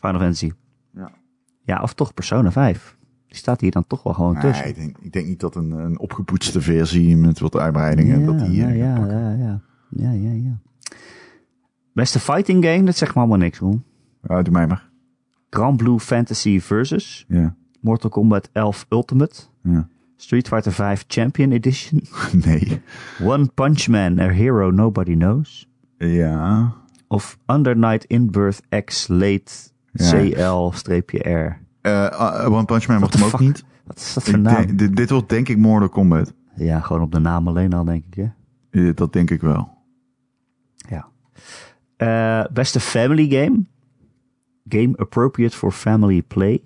[0.00, 0.52] Final Fantasy.
[0.94, 1.10] Ja.
[1.62, 2.96] Ja, of toch Persona 5.
[3.28, 4.68] Die staat hier dan toch wel gewoon Nee, tussen.
[4.68, 8.24] ik denk, ik denk niet dat een, een opgepoetste versie met wat uitbreidingen...
[8.26, 9.60] dat die hier ja, gaat ja, ja, ja,
[9.90, 10.58] ja, ja, ja.
[11.92, 13.84] Beste fighting game, dat zegt me allemaal niks, Ron.
[14.22, 14.88] Ja, doe mij maar.
[15.50, 17.24] Grand Blue Fantasy Versus.
[17.28, 19.34] Ja, Mortal Kombat 11 Ultimate.
[19.62, 19.88] ja.
[20.16, 22.02] Street Fighter 5 Champion Edition.
[22.44, 22.80] Nee.
[23.22, 25.68] One Punch Man, A Hero Nobody Knows.
[25.98, 26.74] Ja.
[27.08, 29.52] Of Under Night in Birth X Late
[29.92, 30.10] Ja.
[30.10, 31.60] CL-R.
[31.88, 33.64] Eh, uh, One Punch Man the hem ook niet.
[33.84, 34.54] Wat is dat voor naam?
[34.66, 36.32] denk- dit, dit wordt denk ik Mortal Kombat.
[36.54, 38.14] Ja, gewoon op de naam alleen al, denk ik.
[38.70, 38.94] Hè?
[38.94, 39.68] Dat denk ik wel.
[40.88, 41.08] Ja.
[41.96, 43.64] Eh, beste family game.
[44.68, 46.62] Game appropriate for family play.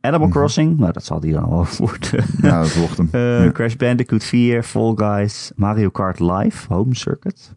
[0.00, 0.78] Animal Crossing.
[0.78, 2.24] Nou, dat zal die dan wel worden.
[2.42, 3.08] Ja, dat wordt hem.
[3.20, 3.52] Eh, Ja.
[3.52, 7.54] Crash Bandicoot 4, Fall Guys, Mario Kart Live, Home Circuit.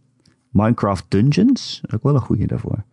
[0.49, 1.81] Minecraft Dungeons.
[1.93, 2.84] Ook wel een goede daarvoor.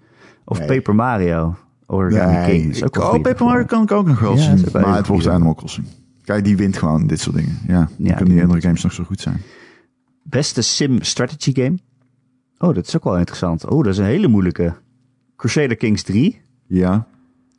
[0.45, 0.67] Of Nee.
[0.67, 1.57] Paper Mario.
[1.91, 2.71] Origami Nee, King.
[2.75, 4.67] Is ook ik, oh, Paper Mario kan ik ook nog wel Ja, zien.
[4.73, 5.27] Maar het wordt.
[5.27, 5.87] Animal Crossing.
[6.25, 7.59] Kijk, die wint gewoon dit soort dingen.
[7.67, 9.41] Ja, dan Ja, kunnen die andere games nog zo goed zijn.
[10.23, 11.79] Beste sim strategy game.
[12.59, 13.67] Oh, dat is ook wel interessant.
[13.69, 14.75] Oh, dat is een hele moeilijke.
[15.37, 16.41] Crusader Kings 3.
[16.67, 17.07] Ja.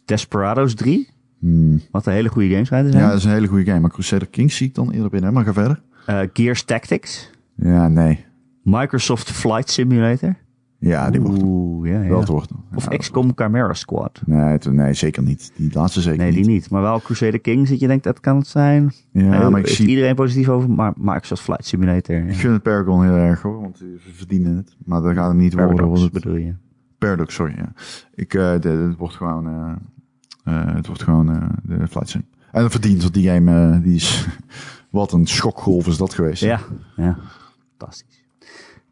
[0.05, 1.09] Desperados 3.
[1.39, 1.81] Hmm.
[1.91, 3.11] Wat een hele goede games schijnen te Ja, zijn.
[3.13, 3.79] dat is een hele goede game.
[3.79, 5.33] Maar Crusader Kings zie ik dan eerder binnen.
[5.33, 5.81] Maar ga verder.
[6.05, 7.29] Eh, Gears Tactics.
[7.55, 8.25] Ja, nee.
[8.63, 10.35] Microsoft Flight Simulator.
[10.83, 11.41] Ja, die wordt.
[11.43, 12.09] Oeh, ja, ja.
[12.09, 12.59] Dat wordt hem.
[12.75, 14.21] Of Ja, XCOM Chimera Squad.
[14.25, 15.51] Nee, nee, zeker niet.
[15.55, 16.69] Die laatste zeker Nee, die niet.
[16.69, 18.91] Maar wel Crusader Kings, dat je denkt dat kan het zijn.
[19.11, 19.87] Ja, maar ik zie...
[19.87, 22.15] iedereen positief over, maar Microsoft Flight Simulator.
[22.15, 24.75] Ik vind het Paragon heel erg hoor, want ze verdienen het.
[24.85, 25.75] Maar dat gaat hem niet worden.
[25.75, 26.53] Paradox wordt het- bedoel je.
[26.97, 27.53] Paradox, sorry.
[27.57, 27.71] Ja.
[28.15, 29.71] Ik, eh, de- het wordt gewoon, eh,
[30.43, 32.25] eh, het wordt gewoon eh, de Flight Sim.
[32.51, 34.27] En dat verdient, want die game, die is,
[34.89, 36.43] wat een schokgolf is dat geweest.
[36.43, 36.59] Ja,
[36.95, 37.17] ja.
[37.77, 38.20] Fantastisch.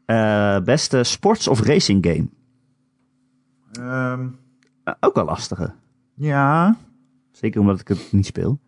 [0.10, 2.30] Eh, beste sports of racing game.
[4.84, 5.74] Eh, ook wel lastige.
[6.16, 6.78] ja.
[7.32, 8.60] Zeker omdat ik het niet speel.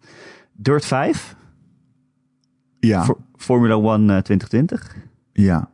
[0.53, 1.35] Dirt 5.
[2.79, 3.03] Ja.
[3.03, 4.95] For- Formula 1 eh, 2020.
[5.33, 5.71] ja.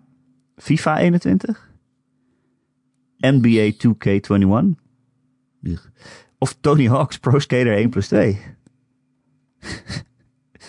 [0.55, 1.71] FIFA 21.
[3.17, 4.75] NBA 2K21.
[6.37, 8.39] Of Tony Hawk's Pro Skater 1 plus 2.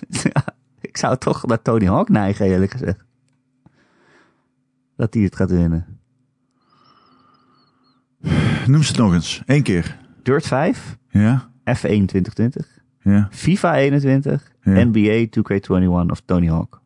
[0.08, 0.44] Ja,
[0.80, 3.04] ik zou toch naar Tony Hawk neigen, eerlijk gezegd.
[4.98, 5.86] Dat hij het gaat winnen.
[8.66, 9.42] Noem ze het nog eens.
[9.46, 9.98] Eén keer.
[10.22, 10.98] Dirt 5.
[11.10, 11.50] Ja.
[11.60, 12.78] F1 2020.
[13.00, 13.28] Ja.
[13.30, 14.52] FIFA 21.
[14.62, 14.84] Ja.
[14.84, 16.80] NBA 2K21 of Tony Hawk.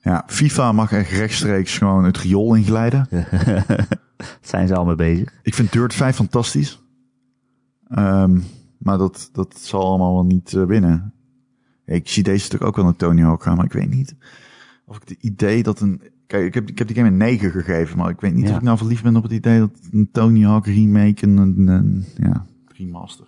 [0.00, 0.24] Ja.
[0.26, 3.08] FIFA mag echt rechtstreeks gewoon het riool inglijden.
[4.40, 5.38] Zijn ze al mee bezig.
[5.42, 6.82] Ik vind Dirt 5 fantastisch.
[7.88, 8.40] Ehm,
[8.78, 11.12] Maar dat, dat zal allemaal wel niet eh, winnen.
[11.84, 14.16] Ik zie deze stuk ook wel naar Tony Hawk gaan, maar ik weet niet
[14.86, 16.02] of ik het idee dat een...
[16.28, 18.50] Kijk, ik heb, ik heb die game een 9 gegeven, maar ik weet niet Ja.
[18.50, 21.68] of ik nou verliefd ben op het idee dat een Tony Hawk remake en een,
[21.68, 23.26] een ja, remaster.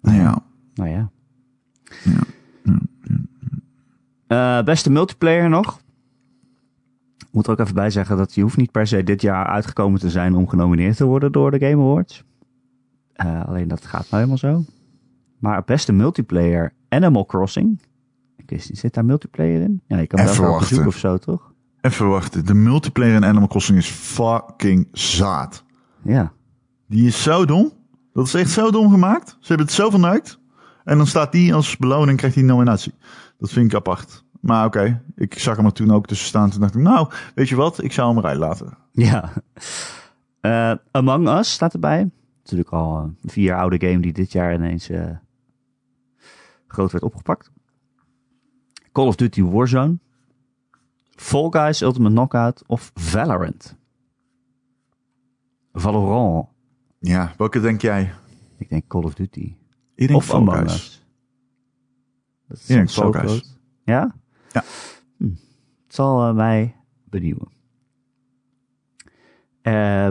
[0.00, 0.42] Nou ja,
[0.74, 1.10] Nou ja.
[2.04, 2.20] Ja.
[4.26, 5.80] Eh, beste multiplayer nog.
[7.18, 9.46] Ik moet er ook even bij zeggen dat je hoeft niet per se dit jaar
[9.46, 12.24] uitgekomen te zijn om genomineerd te worden door de Game Awards.
[13.12, 14.64] Eh, alleen dat gaat nou helemaal zo.
[15.38, 17.80] Maar beste multiplayer Animal Crossing.
[18.46, 19.82] Niet, zit daar multiplayer in?
[19.86, 20.68] Ja, je kan Even wel wachten.
[20.68, 21.52] zoeken of zo, toch?
[21.80, 22.46] even wachten.
[22.46, 25.64] De multiplayer in Animal Crossing is fucking zaad.
[26.02, 26.32] Ja.
[26.86, 27.72] Die is zo dom.
[28.12, 29.28] Dat is echt zo dom gemaakt.
[29.28, 30.38] Ze hebben het zo verneukt.
[30.84, 32.94] En dan staat die als beloning en krijgt hij een nominatie.
[33.38, 34.24] Dat vind ik apart.
[34.40, 36.50] Maar oké, ik zag hem er toen ook tussen staan.
[36.50, 37.82] Toen dacht ik, nou, weet je wat?
[37.82, 38.76] Ik zou hem eruit laten.
[38.92, 39.30] Ja.
[40.40, 42.10] Eh, Among Us staat erbij.
[42.42, 45.10] Natuurlijk al een vier jaar oude game die dit jaar ineens eh,
[46.66, 47.50] groot werd opgepakt.
[48.94, 49.98] Call of Duty Warzone.
[51.16, 53.76] Fall Guys Ultimate Knockout of Valorant.
[55.72, 56.48] Valorant.
[56.98, 58.12] Ja, welke denk jij?
[58.58, 59.56] Ik denk Call of Duty.
[59.94, 60.72] Ik denk of Fall Among Guys.
[60.72, 61.04] Us.
[62.48, 63.24] Dat is Ik denk Fall Guys.
[63.30, 63.58] groot.
[63.84, 64.14] Ja?
[64.52, 64.64] Ja.
[65.16, 65.28] Hm.
[65.84, 66.76] Het zal eh, mij
[67.08, 67.48] benieuwen.
[69.62, 70.08] Eh,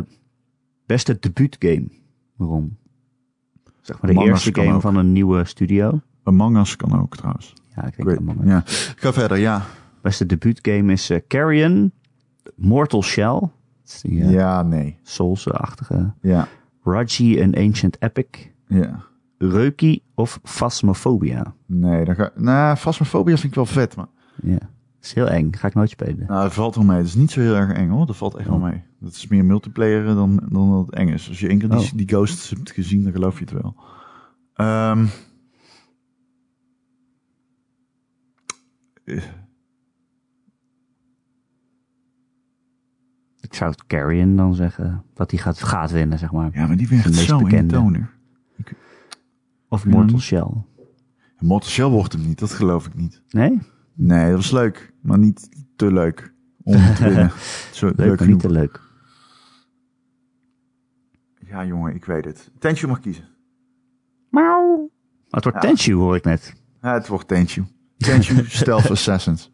[0.85, 1.87] beste debuutgame.
[2.35, 2.77] Waarom?
[3.81, 4.81] Zeg maar de Among eerste game ook.
[4.81, 6.01] van een nieuwe studio.
[6.23, 7.53] Among Us kan ook trouwens.
[7.75, 8.47] Ja, ik denk weet- Among Us.
[8.49, 8.61] ja.
[8.95, 9.61] Ga verder, ja.
[10.01, 11.91] Beste debuutgame is eh, Carrion.
[12.55, 13.39] Mortal Shell.
[13.83, 14.97] Dat die eh, Ja, nee.
[15.03, 16.13] Souls-achtige.
[16.21, 16.47] Ja,
[16.83, 18.25] Raji and Ancient Epic.
[18.67, 18.99] ja.
[19.37, 21.53] Reuki of Phasmophobia.
[21.65, 22.31] Nee, dan ga...
[22.35, 24.05] Nou, Phasmophobia vind ik wel vet, maar...
[24.43, 24.61] Ja, dat
[25.01, 25.51] is heel eng.
[25.55, 26.25] Ga ik nooit spelen.
[26.27, 26.97] Nou, het valt wel mee.
[26.97, 28.05] Het is niet zo heel erg eng, hoor.
[28.05, 28.63] Dat valt echt wel Oh.
[28.63, 28.81] mee.
[28.99, 31.29] Dat is meer multiplayer dan, dan dat het eng is.
[31.29, 31.91] Als je één keer die, Oh.
[31.95, 33.75] die ghosts hebt gezien, dan geloof je het wel.
[34.53, 35.05] Ehm
[43.41, 45.03] Ik zou het Carrion dan zeggen.
[45.13, 46.49] Dat hij gaat, gaat winnen, zeg maar.
[46.53, 47.73] ja, maar die werd meest zo in de bekende.
[47.73, 48.11] toner.
[49.69, 49.89] Of Ja.
[49.89, 50.47] Mortal Shell.
[51.39, 53.21] Mortal Shell wordt hem niet, dat geloof ik niet.
[53.29, 53.59] Nee?
[53.93, 56.33] Nee, dat was leuk, maar niet te leuk
[56.63, 57.31] om te winnen.
[57.71, 58.31] Zo leuk, Leuk, maar genoeg.
[58.33, 58.81] niet te leuk.
[61.47, 62.51] Ja, jongen, ik weet het.
[62.59, 63.27] Tenshu mag kiezen.
[64.29, 64.77] Mauw.
[64.77, 65.67] Maar het wordt Ja.
[65.69, 66.53] Tenchu, hoor ik net.
[66.81, 67.63] Ja, het wordt Tenshu.
[68.03, 69.51] Tenshu Stealth Assassins.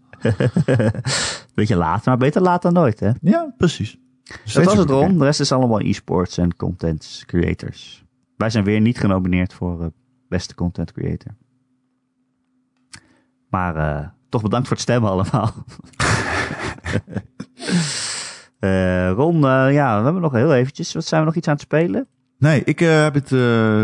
[1.55, 3.11] Beetje laat, maar beter laat dan nooit, hè?
[3.21, 3.97] Ja, precies.
[4.53, 5.17] Dat was het erom.
[5.17, 8.03] De rest is allemaal e-sports en content creators.
[8.37, 9.87] Wij zijn weer niet genomineerd voor eh,
[10.27, 11.31] beste content creator.
[13.49, 15.53] Maar eh, toch bedankt voor het stemmen allemaal.
[18.59, 19.39] Eh, Ron,
[19.71, 20.93] ja, we hebben nog heel eventjes.
[20.93, 22.07] Wat zijn we nog iets aan het spelen?
[22.37, 23.29] Nee, ik heb het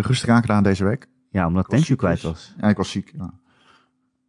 [0.06, 1.08] rustig aangedaan deze week.
[1.30, 2.54] Ja, omdat Tenchu ziek, kwijt dus- was.
[2.62, 3.14] Ja, ik was ziek.
[3.18, 3.34] Ja.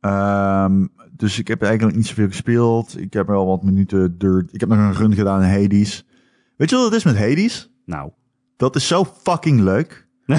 [0.06, 3.00] Ehm, dus ik heb eigenlijk niet zoveel gespeeld.
[3.00, 4.54] Ik heb wel wat minuten dirt.
[4.54, 6.06] Ik heb nog een run gedaan in Hades.
[6.56, 7.72] Weet je wat het is met Hades?
[7.84, 8.10] Nou.
[8.56, 10.06] Dat is zo fucking leuk.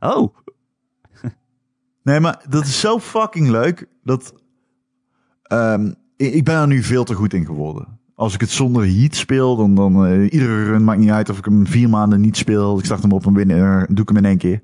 [0.00, 0.34] oh,
[2.06, 3.88] Nee, maar dat is zo fucking leuk.
[4.02, 4.34] Dat
[5.42, 7.98] ehm, ik, ik ben er nu veel te goed in geworden.
[8.14, 11.38] Als ik het zonder heat speel, dan, dan eh, iedere run maakt niet uit of
[11.38, 12.78] ik hem vier maanden niet speel.
[12.78, 14.62] Ik start hem op en winnen, doe ik hem in één keer.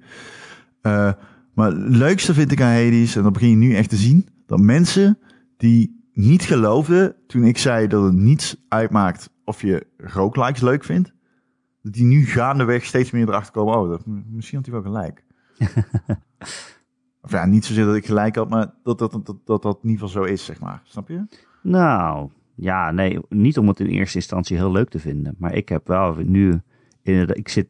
[0.81, 1.13] Eh,
[1.55, 4.29] maar het leukste vind ik aan Hades, en dat begin je nu echt te zien,
[4.47, 5.19] dat mensen
[5.57, 11.13] die niet geloofden toen ik zei dat het niets uitmaakt of je roguelikes leuk vindt,
[11.83, 15.25] dat die nu gaandeweg steeds meer erachter komen, oh, dat, misschien had hij wel gelijk.
[17.25, 19.13] Of ja, niet zozeer dat ik gelijk had, maar dat dat,
[19.45, 20.81] dat, dat, in ieder geval zo is, zeg maar.
[20.85, 21.27] Snap je?
[21.63, 22.31] nou.
[22.55, 25.35] Ja, nee, niet om het in eerste instantie heel leuk te vinden.
[25.39, 26.61] Maar ik heb wel nu,
[27.03, 27.69] inderdaad, ik zit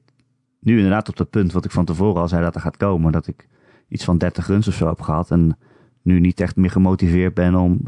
[0.59, 3.13] nu inderdaad op dat punt wat ik van tevoren al zei dat er gaat komen.
[3.13, 3.49] Dat ik
[3.93, 5.31] iets van 30 runs of zo heb gehad.
[5.31, 5.57] En
[6.03, 7.81] nu niet echt meer gemotiveerd ben om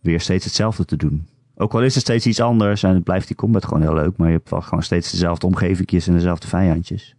[0.00, 1.26] weer steeds hetzelfde te doen.
[1.56, 4.16] Ook al is het steeds iets anders en het blijft die combat gewoon heel leuk.
[4.16, 7.16] Maar je hebt wel gewoon steeds dezelfde omgevingjes en dezelfde vijandjes.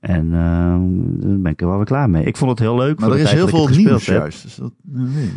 [0.00, 2.24] En ehm daar ben ik er wel weer klaar mee.
[2.24, 3.00] Ik vond het heel leuk.
[3.00, 4.16] Maar voor er is heel veel nieuws heb.
[4.16, 4.42] juist.
[4.42, 5.30] Dus dat, nee.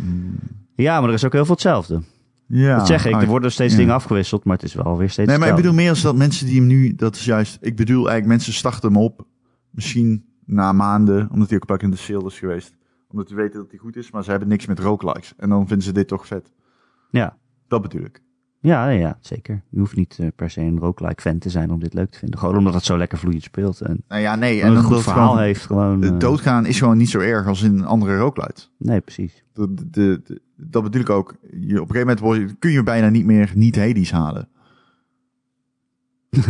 [0.74, 2.02] Ja, maar er is ook heel veel hetzelfde.
[2.46, 2.76] Ja.
[2.76, 3.14] dat zeg ik.
[3.14, 3.78] Er worden steeds ja.
[3.78, 6.16] dingen afgewisseld, maar het is wel weer steeds Nee, maar ik bedoel meer als dat
[6.16, 9.26] mensen die hem nu, dat is juist, ik bedoel eigenlijk mensen starten hem op,
[9.70, 12.76] misschien na maanden, omdat hij ook pak in de sale is geweest.
[13.08, 15.34] Omdat ze weten dat hij goed is, maar ze hebben niks met roguelikes.
[15.36, 16.52] En dan vinden ze dit toch vet.
[17.10, 17.36] Ja.
[17.68, 18.22] Dat bedoel ik.
[18.60, 19.62] Ja, ja, zeker.
[19.68, 22.18] Je hoeft niet eh, per se een roguelike fan te zijn om dit leuk te
[22.18, 22.38] vinden.
[22.38, 23.80] Gewoon omdat het zo lekker vloeiend speelt.
[23.80, 24.60] En, Nou ja, nee.
[24.60, 25.66] en En een goed verhaal gewoon, heeft.
[25.66, 28.70] Gewoon, eh, doodgaan is gewoon niet zo erg als in andere roguelites.
[28.78, 29.44] Nee, precies.
[29.52, 31.34] De, de, de- de- dat bedoel ik ook.
[31.42, 34.48] Je, op een gegeven moment word kun je bijna niet meer niet Hades halen.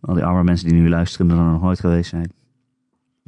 [0.00, 2.32] Al die arme mensen die nu luisteren en er nog nooit geweest zijn.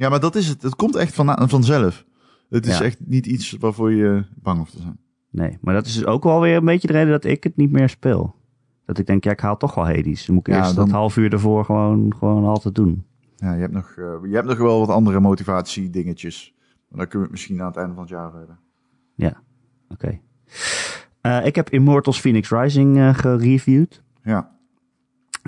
[0.01, 0.61] Ja, maar dat is het.
[0.61, 2.05] Het komt echt van, vanzelf.
[2.49, 2.83] Het is Ja.
[2.83, 4.97] echt niet iets waarvoor je bang hoeft te zijn.
[5.29, 7.55] Nee, maar dat is dus ook wel weer een beetje de reden dat ik het
[7.57, 8.35] niet meer speel.
[8.85, 10.25] Dat ik denk, ja, ik haal toch wel Hades.
[10.25, 13.05] Dan moet ik Ja, eerst dan- dat half uur ervoor gewoon, gewoon altijd doen.
[13.35, 16.53] Ja, je hebt nog, eh, je hebt nog wel wat andere motivatie dingetjes.
[16.87, 18.59] Maar daar kunnen we het misschien aan het einde van het jaar hebben.
[19.89, 20.19] Oké.
[21.21, 24.03] Eh, ik heb Immortals Phoenix Rising eh, gereviewd.
[24.23, 24.51] Ja.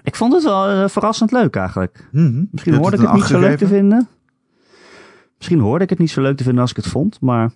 [0.03, 2.09] Ik vond het wel verrassend leuk eigenlijk.
[2.11, 2.43] Mhm.
[2.51, 4.07] Misschien hoorde ik het niet zo leuk te vinden.
[5.43, 7.51] Misschien hoorde ik het niet zo leuk te vinden als ik het vond, maar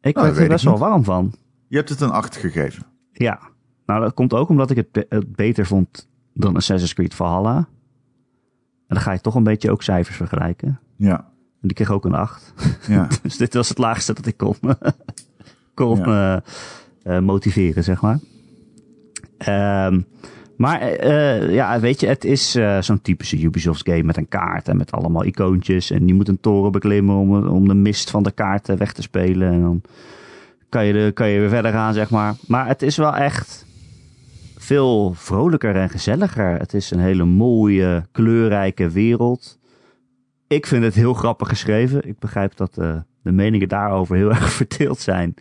[0.00, 1.34] ik Nou, werd er best wel warm van.
[1.66, 2.82] Je hebt het een 8 gegeven.
[3.12, 3.40] Ja,
[3.86, 7.56] nou dat komt ook omdat ik het, be- het beter vond dan Assassin's Creed Valhalla.
[7.56, 7.66] En
[8.94, 10.80] dan ga je toch een beetje ook cijfers vergelijken.
[10.96, 11.16] Ja.
[11.60, 12.54] En die kreeg ook een 8.
[12.88, 13.08] Ja.
[13.22, 14.54] Dus dit was het laagste dat ik kon,
[15.74, 16.36] kon eh,
[17.02, 18.18] eh, motiveren, zeg maar.
[19.38, 20.00] Ehm,
[20.58, 24.68] maar eh, ja, weet je, het is eh, zo'n typische Ubisoft game met een kaart
[24.68, 25.90] en met allemaal icoontjes.
[25.90, 29.02] En je moet een toren beklimmen om, om de mist van de kaart weg te
[29.02, 29.52] spelen.
[29.52, 29.82] En dan
[30.68, 32.34] kan je, kan je weer verder gaan, zeg maar.
[32.46, 33.66] Maar het is wel echt
[34.56, 36.58] veel vrolijker en gezelliger.
[36.58, 39.58] Het is een hele mooie, kleurrijke wereld.
[40.46, 42.08] Ik vind het heel grappig geschreven.
[42.08, 45.34] Ik begrijp dat eh, de meningen daarover heel erg verdeeld zijn.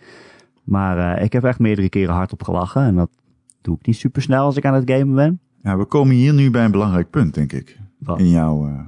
[0.63, 2.81] Maar ik heb echt meerdere keren hardop gelachen.
[2.81, 3.09] En dat
[3.67, 5.39] doe ik niet super snel als ik aan het gamen ben.
[5.61, 7.79] ja, we komen hier nu bij een belangrijk punt, denk ik.
[7.99, 8.19] Wat?
[8.19, 8.79] In jouw eh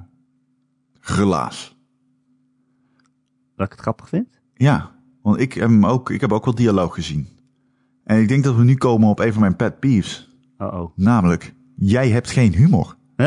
[0.99, 1.77] relaas.
[3.55, 4.27] Dat ik het grappig vind.
[4.53, 7.27] Ja, want ik heb, ook, ik heb ook wel dialoog gezien.
[8.03, 10.37] En ik denk dat we nu komen op een van mijn pet peeves.
[10.57, 10.91] Oh oh.
[10.95, 12.95] Namelijk, jij hebt geen humor.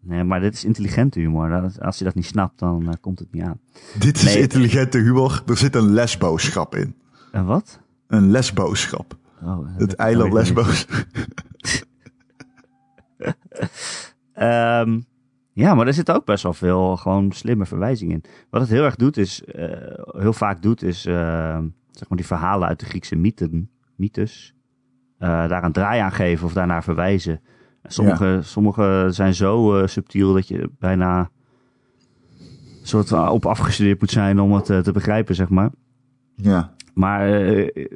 [0.00, 1.72] nee, maar dit is intelligente humor.
[1.80, 3.60] Als je dat niet snapt, dan eh, komt het niet aan.
[3.98, 4.38] Dit is Nee.
[4.40, 5.42] intelligente humor.
[5.46, 6.94] Er zit een lesboodschap in.
[7.32, 7.80] En wat?
[8.08, 9.16] Een lesboodschap.
[9.42, 10.32] Oh, Het eiland.
[10.32, 10.86] Lesbos.
[14.32, 15.00] Ehm,
[15.52, 18.24] ja, maar er zitten ook best wel veel gewoon slimme verwijzingen in.
[18.50, 19.70] Wat het heel erg doet is, eh,
[20.06, 21.58] heel vaak doet is, eh,
[21.90, 24.54] zeg maar die verhalen uit de Griekse mythen, mythes,
[25.18, 27.40] eh, daar een draai aan geven of daarnaar verwijzen.
[27.82, 31.30] En sommige, sommige zijn zo subtiel dat je bijna
[32.82, 35.70] soort op afgestudeerd moet zijn om het te begrijpen, zeg maar.
[36.34, 36.74] Ja.
[36.98, 37.86] Maar eh,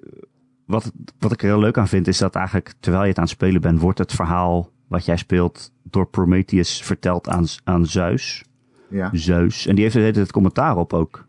[0.67, 3.25] wat, wat ik er heel leuk aan vind, is dat eigenlijk terwijl je het aan
[3.25, 8.45] het spelen bent, wordt het verhaal wat jij speelt door Prometheus verteld aan, aan Zeus.
[8.89, 9.11] Ja.
[9.13, 9.67] Zeus.
[9.67, 11.27] En die heeft er tijd het commentaar op ook.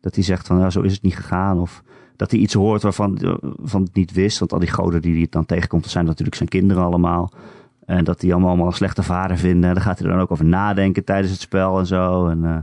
[0.00, 1.58] Dat hij zegt van, ja, zo is het niet gegaan.
[1.58, 1.82] Of
[2.16, 4.38] dat hij iets hoort waarvan eh, van het niet wist.
[4.38, 7.32] Want al die goden die hij dan tegenkomt, dat zijn natuurlijk zijn kinderen allemaal.
[7.86, 9.68] En dat die allemaal, allemaal een slechte vader vinden.
[9.68, 12.26] En daar gaat hij dan ook over nadenken tijdens het spel en zo.
[12.26, 12.56] En eh,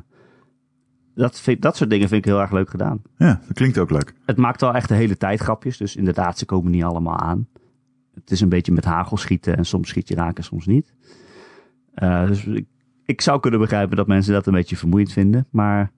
[1.17, 3.01] dat, vind, dat soort dingen vind ik heel erg leuk gedaan.
[3.17, 4.13] ja, dat klinkt ook leuk.
[4.25, 5.77] Het maakt wel echt de hele tijd grapjes.
[5.77, 7.47] Dus inderdaad, ze komen niet allemaal aan.
[8.13, 9.57] Het is een beetje met hagel schieten.
[9.57, 10.93] En soms schiet je raken, soms niet.
[11.93, 12.65] Eh, dus ik,
[13.05, 15.47] ik zou kunnen begrijpen dat mensen dat een beetje vermoeiend vinden.
[15.49, 15.91] Maar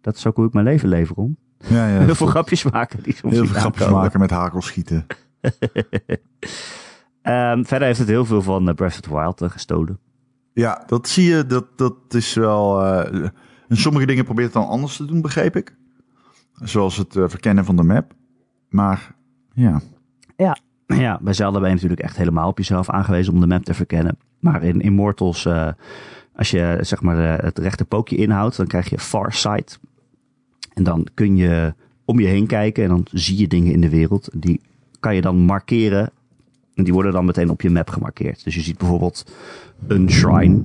[0.00, 1.36] dat is ook hoe ik mijn leven lever om.
[1.58, 2.00] Ja, ja.
[2.04, 4.02] Heel veel grapjes maken die soms Heel veel grapjes aankomen.
[4.02, 5.06] maken met hakelschieten.
[7.22, 9.98] Ehm, verder heeft het heel veel van eh, Breath of the Wild eh, gestolen.
[10.52, 11.46] Ja, dat zie je.
[11.46, 12.82] Dat, dat is wel...
[13.68, 15.76] en sommige dingen probeert het dan anders te doen, begreep ik.
[16.62, 18.14] Zoals het eh, verkennen van de map.
[18.68, 19.14] Maar
[19.54, 19.80] ja,
[20.86, 23.74] Ja, bij Zelda ben je natuurlijk echt helemaal op jezelf aangewezen om de map te
[23.74, 24.18] verkennen.
[24.38, 25.68] Maar in Immortals, eh,
[26.34, 29.80] als je zeg maar de- het rechte pookje inhoudt, dan krijg je Far Sight.
[30.74, 33.88] En dan kun je om je heen kijken en dan zie je dingen in de
[33.88, 34.28] wereld.
[34.34, 34.60] Die
[35.00, 36.10] kan je dan markeren
[36.74, 38.44] en die worden dan meteen op je map gemarkeerd.
[38.44, 39.32] Dus je ziet bijvoorbeeld
[39.86, 40.62] een shrine,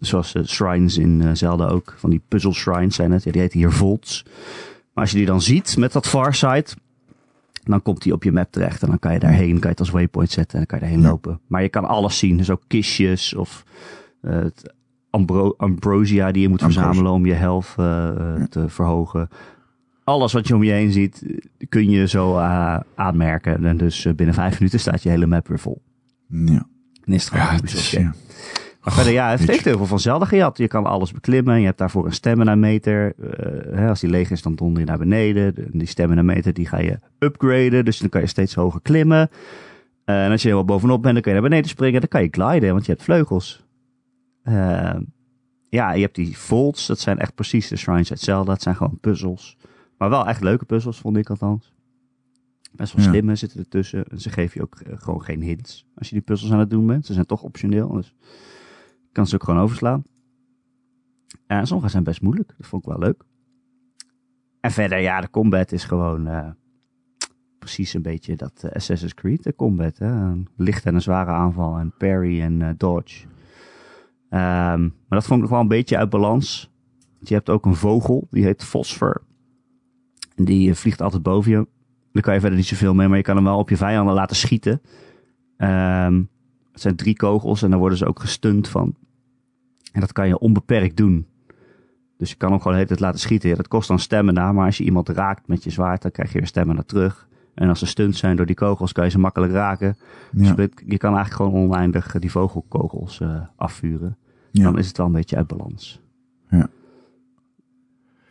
[0.00, 3.24] zoals de shrines in eh, Zelda ook, van die puzzle shrines zijn het.
[3.24, 4.24] Ja, die heten hier vaults.
[4.94, 6.76] Maar als je die dan ziet met dat Far Sight,
[7.62, 9.80] dan komt hij op je map terecht en dan kan je daarheen, kan je het
[9.80, 11.08] als waypoint zetten en dan kan je daarheen Ja.
[11.12, 11.40] lopen.
[11.46, 13.64] Maar je kan alles zien, dus ook kistjes of
[14.20, 14.74] eh, het
[15.10, 16.84] ambro- ambrosia die je moet Ambrosia.
[16.86, 19.28] verzamelen om je health eh, eh, te verhogen.
[20.04, 21.36] Alles wat je om je heen ziet, eh,
[21.68, 23.64] kun je zo eh, aanmerken.
[23.66, 25.82] En dus eh, binnen vijf minuten staat je hele map weer vol.
[26.28, 26.66] ja.
[27.04, 28.04] En is het gewoon ja, een het Ubisoft is, game.
[28.04, 28.25] ja.
[28.86, 30.58] Maar verder, ja, het heeft heel veel van Zelda gehad.
[30.58, 31.58] Je kan alles beklimmen.
[31.60, 33.14] Je hebt daarvoor een stamina meter.
[33.72, 35.54] Eh, als die leeg is, dan donder je naar beneden.
[35.54, 37.84] De- Die stamina meter die ga je upgraden.
[37.84, 39.30] Dus dan kan je steeds hoger klimmen.
[40.04, 42.00] Eh, en als je helemaal bovenop bent, dan kan je naar beneden springen.
[42.00, 43.64] Dan kan je gliden, want je hebt vleugels.
[44.42, 44.94] Eh,
[45.68, 46.86] ja, je hebt die folds.
[46.86, 48.52] Dat zijn echt precies de shrines uit Zelda.
[48.52, 49.56] Dat zijn gewoon puzzels.
[49.98, 51.72] Maar wel echt leuke puzzels, vond ik althans.
[52.72, 53.10] Best wel Ja.
[53.10, 54.04] slimme zitten ertussen.
[54.08, 56.86] En ze geven je ook gewoon geen hints als je die puzzels aan het doen
[56.86, 57.06] bent.
[57.06, 58.14] Ze zijn toch optioneel, dus
[59.16, 60.02] kan ze ook gewoon overslaan.
[61.46, 62.54] En sommige zijn best moeilijk.
[62.58, 63.24] Dat vond ik wel leuk.
[64.60, 66.26] En verder, ja, de combat is gewoon...
[66.26, 66.48] eh,
[67.66, 69.98] precies een beetje dat eh, Assassin's Creed de combat.
[69.98, 70.06] Hè?
[70.06, 73.26] Een lichte en een zware aanval en parry en eh, dodge.
[74.28, 76.70] Ehm, maar dat vond ik nog wel een beetje uit balans.
[77.14, 79.22] Want je hebt ook een vogel, die heet Fosfor.
[80.34, 81.66] En die eh, vliegt altijd boven je.
[82.12, 84.14] Daar kan je verder niet zoveel mee, maar je kan hem wel op je vijanden
[84.14, 84.80] laten schieten.
[85.56, 86.22] Ehm,
[86.72, 88.94] het zijn drie kogels en daar worden ze ook gestunt van.
[89.96, 91.26] En dat kan je onbeperkt doen.
[92.16, 93.48] Dus je kan hem gewoon de hele tijd laten schieten.
[93.48, 96.10] Ja, dat kost dan stemmen na, maar als je iemand raakt met je zwaard, dan
[96.10, 97.28] krijg je weer stemmen naar terug.
[97.54, 99.96] En als ze stunt zijn door die kogels, kan je ze makkelijk raken.
[100.32, 100.54] Dus Ja.
[100.56, 104.16] je, je kan eigenlijk gewoon oneindig die vogelkogels eh, afvuren.
[104.50, 104.62] Ja.
[104.62, 106.00] Dan is het wel een beetje uit balans.
[106.50, 106.68] Ja.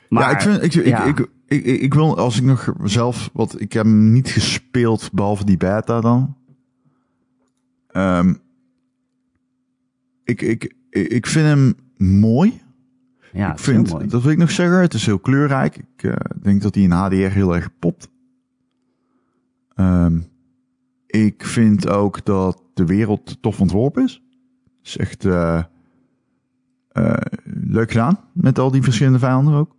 [0.09, 1.03] ja, ik, vind, ik, ik, ja.
[1.03, 5.09] ik, ik, ik, ik wil, als ik nog zelf, wat ik heb hem niet gespeeld,
[5.13, 6.36] behalve die beta dan.
[7.88, 8.34] Ehm,
[10.24, 12.62] ik, ik, ik vind hem mooi.
[13.34, 14.08] ja, ik vind, mooi.
[14.08, 15.78] dat wil ik nog zeggen, het is heel kleurrijk.
[15.78, 18.10] Ik eh, denk dat hij in HDR heel erg popt.
[19.76, 20.20] Ehm,
[21.08, 24.24] ik vind ook dat de wereld tof ontworpen is.
[24.78, 25.64] Het is echt eh,
[26.91, 29.76] eh, leuk gedaan met al die verschillende vijanden ook.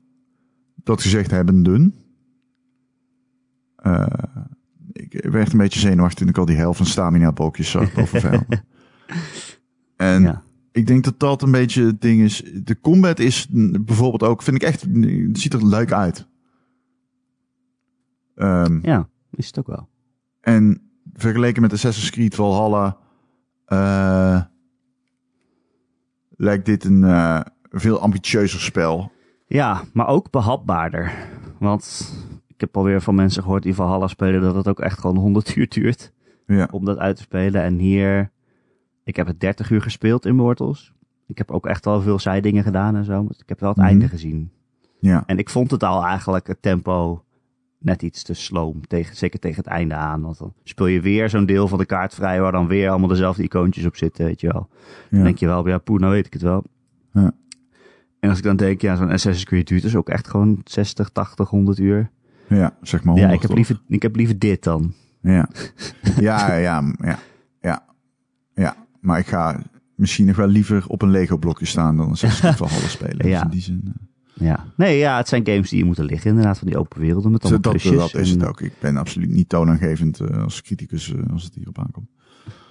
[0.75, 1.95] Dat gezegd hebben, dun.
[4.93, 8.21] Ik werd een beetje zenuwachtig toen ik al die helft van stamina balkjes zag boven
[8.31, 8.65] vijanden.
[9.97, 10.43] En Ja.
[10.77, 12.43] Ik denk dat dat een beetje het ding is.
[12.65, 13.47] De combat is
[13.81, 16.27] bijvoorbeeld ook, vind ik echt, het ziet er leuk uit.
[18.35, 19.89] Ehm, ja, is het ook wel.
[20.41, 22.97] En vergeleken met Assassin's Creed Valhalla,
[23.67, 24.41] eh
[26.37, 29.13] lijkt dit een eh, veel ambitieuzer spel.
[29.47, 31.13] Ja, maar ook behapbaarder.
[31.59, 32.13] Want
[32.47, 35.57] ik heb alweer van mensen gehoord die Valhalla spelen dat het ook echt gewoon 100
[35.57, 36.13] uur duurt
[36.47, 37.63] Ja, om dat uit te spelen.
[37.63, 38.31] En hier,
[39.07, 40.93] ik heb het 30 uur gespeeld in Mortals.
[41.27, 43.23] Ik heb ook echt wel veel zijdingen gedaan en zo.
[43.23, 43.87] maar Ik heb wel het Mhm.
[43.87, 44.51] einde gezien.
[44.99, 47.25] ja, En ik vond het al eigenlijk het tempo
[47.79, 48.87] net iets te sloom.
[48.87, 50.21] Tegen, zeker tegen het einde aan.
[50.23, 53.09] Want dan speel je weer zo'n deel van de kaart vrij waar dan weer allemaal
[53.09, 54.69] dezelfde icoontjes op zitten, weet je wel.
[55.11, 55.25] Dan ja.
[55.25, 56.65] denk je wel, ja poeh, nou weet ik het wel.
[57.13, 57.33] Ja.
[58.21, 61.09] En als ik dan denk, ja, zo'n Assassin's Creed duurt dus ook echt gewoon 60,
[61.09, 62.11] 80, 100 uur.
[62.49, 64.93] ja zeg maar Ja, 100 ik heb, liever, ik heb liever dit dan.
[65.21, 65.49] Ja.
[66.21, 67.19] ja, ja, ja,
[67.61, 67.85] ja,
[68.55, 68.77] ja.
[69.07, 69.63] Maar ik ga
[69.95, 73.19] misschien nog wel liever op een Lego blokje staan dan Assassin's Creed Valhalla spelen.
[73.19, 73.43] Dus Ja.
[73.45, 74.65] in die zin, eh, Ja.
[74.77, 77.43] Nee, ja, het zijn games die hier moeten liggen inderdaad, van die open werelden met
[77.43, 78.61] allemaal dat, dat is het ook.
[78.61, 82.09] Ik ben absoluut niet toonaangevend eh, als criticus eh, als het hierop aankomt.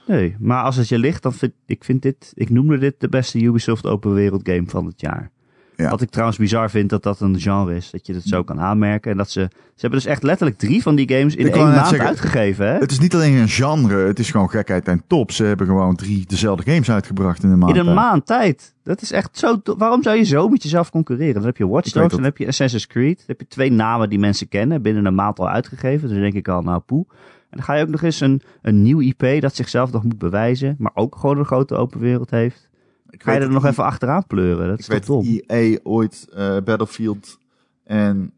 [0.08, 3.10] Nee, maar als het je ligt, dan vind ik vind dit, ik noemde dit de
[3.10, 5.32] beste Ubisoft open wereld game van het jaar.
[5.78, 5.89] Ja.
[5.89, 8.59] Wat ik trouwens bizar vind dat dat een genre is, dat je het zo kan
[8.59, 9.11] aanmerken.
[9.11, 11.88] En dat ze, ze hebben dus echt letterlijk drie van die games in één maand
[11.88, 12.67] zeggen, uitgegeven.
[12.67, 12.78] Hè?
[12.78, 15.32] Het is niet alleen een genre, het is gewoon gekheid en top.
[15.32, 17.71] Ze hebben gewoon drie dezelfde games uitgebracht in een maand.
[17.71, 17.95] In een tijd.
[17.95, 18.73] maand tijd.
[18.84, 19.61] Dat is echt zo.
[19.63, 21.34] Waarom zou je zo met jezelf concurreren?
[21.34, 22.11] Dan heb je Watch Dogs, dat.
[22.11, 23.17] dan heb je Assassin's Creed.
[23.17, 24.82] Dan heb je twee namen die mensen kennen.
[24.82, 26.01] Binnen een maand al uitgegeven.
[26.01, 27.05] Dus dan denk ik al, nou poe.
[27.49, 30.17] En dan ga je ook nog eens een, een nieuw IP dat zichzelf nog moet
[30.17, 30.76] bewijzen.
[30.78, 32.69] Maar ook gewoon een grote open wereld heeft.
[33.16, 34.68] Ik Ga je er nog even achteraan pleuren?
[34.68, 35.43] Dat is weet toch dat?
[35.47, 37.38] EA ooit eh, Battlefield
[37.84, 38.32] en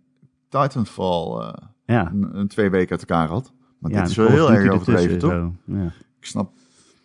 [0.49, 1.53] Titanfall eh,
[1.86, 2.11] Ja.
[2.11, 3.51] een, een twee weken uit elkaar had.
[3.80, 5.32] Maar ja, dit is wel heel erg overdreven, toch?
[5.32, 5.53] zo.
[5.65, 5.86] Ja.
[6.19, 6.51] Ik snap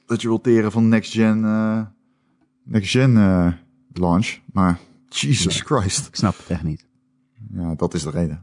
[0.07, 1.81] dat je wilt teren van next gen, eh,
[2.63, 3.53] next gen eh,
[3.93, 6.07] launch, maar Jesus Christ.
[6.07, 6.87] Ik snap het echt niet.
[7.55, 8.41] Ja, dat is de reden.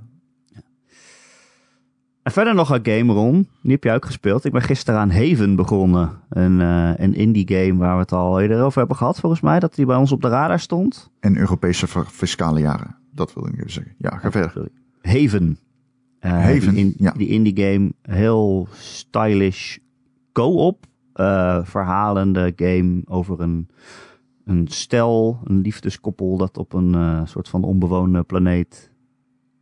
[2.29, 3.47] En verder nog een game, Ron.
[3.61, 4.45] Die heb je ook gespeeld.
[4.45, 6.11] Ik ben gisteren aan Haven begonnen.
[6.29, 9.59] Een, eh, een indie game waar we het al eerder over hebben gehad, volgens mij.
[9.59, 11.11] Dat die bij ons op de radar stond.
[11.19, 13.93] En Europese fiscale jaren, dat wil ik even zeggen.
[13.97, 14.51] Ja, ga verder.
[14.51, 14.69] Sorry.
[15.01, 15.57] Haven.
[16.19, 17.11] Eh, Haven, die, in- ja.
[17.11, 17.91] die indie game.
[18.01, 19.77] Heel stylish
[20.33, 20.85] co-op.
[21.13, 23.67] eh, verhalende game over een,
[24.45, 28.88] een stel, een liefdeskoppel dat op een soort van onbewoonde planeet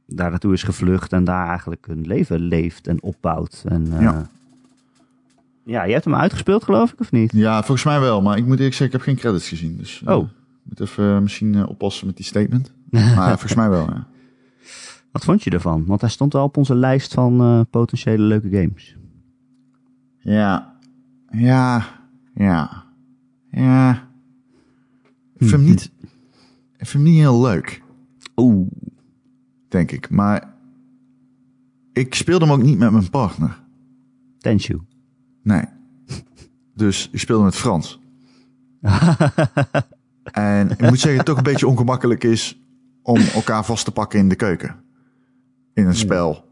[0.08, 3.64] daar naartoe is gevlucht en daar eigenlijk een leven leeft en opbouwt.
[3.68, 4.30] En, eh, Ja.
[5.66, 7.32] ja, je hebt hem uitgespeeld geloof ik, of niet?
[7.32, 9.78] Ja, volgens mij wel, maar ik moet eerlijk zeggen, ik heb geen credits gezien.
[9.78, 10.24] Dus eh, Oh.
[10.24, 10.30] ik
[10.64, 12.72] moet even eh, misschien oppassen met die statement.
[12.92, 14.08] Maar volgens mij wel, ja.
[15.12, 15.86] Wat vond je ervan?
[15.86, 18.98] Want hij stond wel op onze lijst van potentiële leuke games.
[20.20, 20.76] Ja.
[21.32, 21.86] Ja.
[22.36, 22.84] Ja.
[23.52, 24.08] Ja.
[25.34, 25.92] Ik vind hem niet,
[26.78, 27.82] ik vind hem niet heel leuk,
[28.36, 28.68] Oeh.
[29.68, 30.10] Denk ik.
[30.10, 30.54] Maar
[31.94, 33.64] ik speelde hem ook niet met mijn partner.
[34.38, 34.80] Tenshu.
[35.44, 35.64] Nee.
[36.76, 38.00] Dus ik speelde met Frans.
[40.32, 42.60] en ik moet zeggen, het toch een beetje ongemakkelijk is
[43.02, 44.76] om elkaar vast te pakken in de keuken.
[45.74, 46.46] In een spel.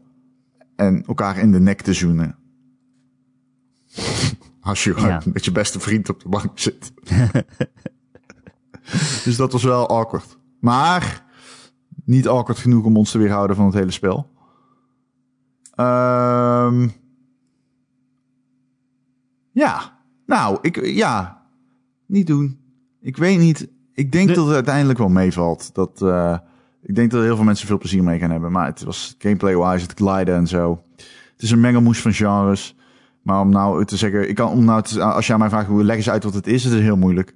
[0.76, 2.36] En elkaar in de nek te zoenen.
[4.60, 5.22] Als je Ja.
[5.32, 6.92] met je beste vriend op de bank zit.
[9.24, 10.38] dus dat was wel awkward.
[10.60, 11.24] Maar
[12.06, 14.30] niet awkward genoeg om ons te weerhouden van het hele spel.
[15.74, 16.88] Ehm
[19.52, 19.98] ja.
[20.26, 21.42] Nou, ik, ja.
[22.06, 22.58] Niet doen.
[23.00, 23.68] Ik weet niet.
[23.94, 25.74] Ik denk De- dat het uiteindelijk wel meevalt.
[25.74, 26.38] Dat, eh,
[26.82, 28.52] ik denk dat heel veel mensen veel plezier mee gaan hebben.
[28.52, 30.82] Maar het was gameplay-wise, het gliden en zo.
[31.32, 32.76] Het is een mengelmoes van genres.
[33.22, 35.84] Maar om nou te zeggen, ik kan, om nou te, als aan mij vraagt, hoe
[35.84, 37.34] leg eens uit wat het is, het is heel moeilijk.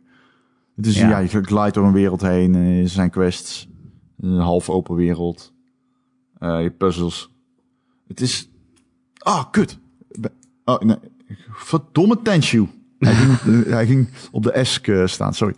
[0.77, 1.09] Het is, Ja.
[1.09, 2.55] ja, je glijdt door een wereld heen.
[2.55, 3.68] en Er zijn quests.
[4.21, 5.53] Een half open wereld.
[6.39, 7.33] Eh, je puzzels.
[8.07, 8.51] Het is...
[9.18, 9.79] Ah, kut.
[10.09, 10.33] Be-
[10.64, 10.97] Oh, nee.
[11.53, 12.66] Verdomme Tenshu.
[12.99, 15.55] Hij ging, hij ging op de esk eh, staan, sorry.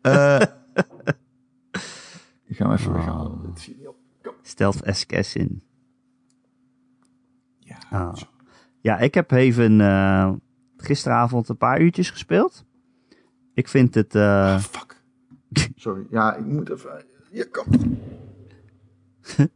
[0.00, 0.40] Eh
[2.44, 3.54] ik ga hem even weghalen.
[4.42, 5.62] Stealth SKS in.
[7.58, 7.78] Ja.
[7.90, 8.16] Ah.
[8.80, 10.40] Ja, ik heb even
[10.76, 12.64] gisteravond een paar uurtjes gespeeld.
[13.54, 14.14] Ik vind het...
[14.14, 15.02] Ah, fuck.
[15.74, 16.06] Sorry.
[16.10, 17.04] Ja, ik moet even...
[17.34, 17.66] Je kan...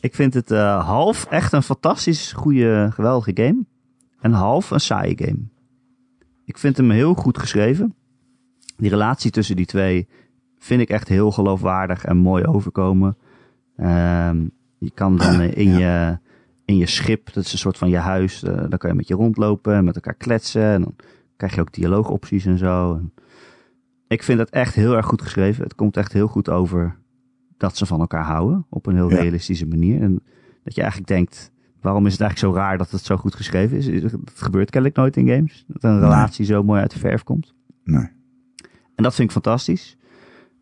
[0.00, 3.64] Ik vind het eh, half echt een fantastisch goede, geweldige game.
[4.20, 5.48] En half een saaie game.
[6.44, 7.94] Ik vind hem heel goed geschreven.
[8.76, 10.08] Die relatie tussen die twee
[10.58, 13.16] vind ik echt heel geloofwaardig en mooi overkomen.
[13.76, 14.46] Ehm,
[14.78, 16.18] je kan dan in, je,
[16.64, 19.08] in je schip, dat is een soort van je huis, eh, dan kan je met
[19.08, 20.62] je rondlopen en met elkaar kletsen.
[20.62, 20.96] En dan
[21.36, 22.94] krijg je ook dialoogopties en zo.
[22.94, 23.12] En
[24.10, 25.62] ik vind het echt heel erg goed geschreven.
[25.62, 26.96] Het komt echt heel goed over
[27.56, 29.20] dat ze van elkaar houden op een heel Ja.
[29.20, 30.00] realistische manier.
[30.02, 30.22] En
[30.64, 31.50] dat je eigenlijk denkt,
[31.80, 33.86] waarom is het eigenlijk zo raar dat het zo goed geschreven is?
[33.86, 35.64] Het gebeurt kennelijk nooit in games.
[35.66, 37.54] Dat een relatie zo mooi uit de verf komt.
[37.84, 38.08] Nee.
[38.94, 39.96] En dat vind ik fantastisch.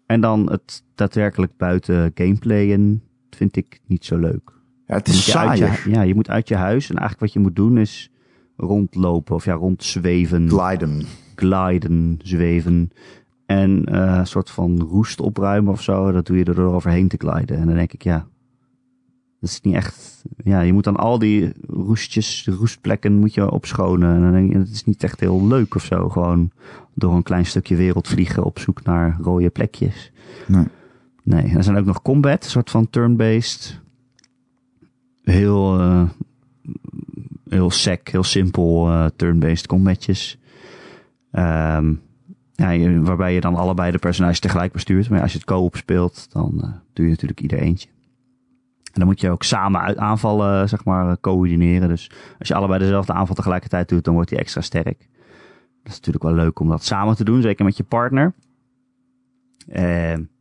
[0.07, 4.53] En dan het daadwerkelijk buiten gameplayen vind ik niet zo leuk.
[4.86, 5.59] Ja, het is saai.
[5.61, 8.11] je, ja, je moet uit je huis en eigenlijk wat je moet doen is
[8.57, 11.03] rondlopen of ja, rondzweven, Gliden.
[11.34, 12.90] gliden, zweven.
[13.49, 16.12] En eh, een soort van roest opruimen of zo.
[16.12, 17.57] Dat doe je er overheen te gliden.
[17.57, 18.26] En dan denk ik, ja,
[19.40, 20.24] dat is niet echt.
[20.36, 24.14] Ja, je moet dan al die roestjes, roestplekken moet je opschonen.
[24.14, 26.09] En dan denk je, het is niet echt heel leuk of zo.
[26.09, 26.51] Gewoon
[26.94, 30.12] door een klein stukje wereld vliegen op zoek naar rode plekjes.
[30.46, 30.66] Nee.
[31.22, 33.80] Nee, er zijn ook nog combat, een soort van turn-based.
[35.22, 36.03] Heel, eh,
[37.49, 40.38] heel sec, heel simpel eh, turn-based combatjes.
[41.30, 41.94] Ehm,
[42.59, 45.11] ja, waarbij je dan allebei de personages tegelijk bestuurt.
[45.11, 47.88] Maar als je het co-op speelt, dan eh, doe je natuurlijk ieder eentje.
[48.84, 51.88] En dan moet je ook samen uit aanvallen, zeg maar, eh, coördineren.
[51.88, 55.09] Dus als je allebei dezelfde aanval tegelijkertijd doet, dan wordt die extra sterk.
[55.82, 58.34] Dat is natuurlijk wel leuk om dat samen te doen, zeker met je partner.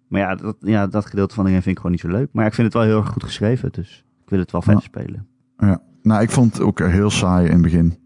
[0.08, 2.30] Maar ja dat, ja, dat gedeelte van de game vind ik gewoon niet zo leuk.
[2.32, 4.62] Maar ja, ik vind het wel heel erg goed geschreven, dus ik wil het wel
[4.62, 5.28] verder spelen.
[5.58, 5.82] Ja.
[6.02, 7.98] Nou, ik vond het ook heel saai in het begin.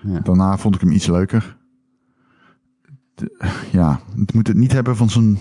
[0.00, 0.20] Ja.
[0.20, 1.56] Daarna vond ik hem iets leuker.
[3.14, 3.36] De-
[3.72, 5.38] ja, het moet het niet hebben van zo'n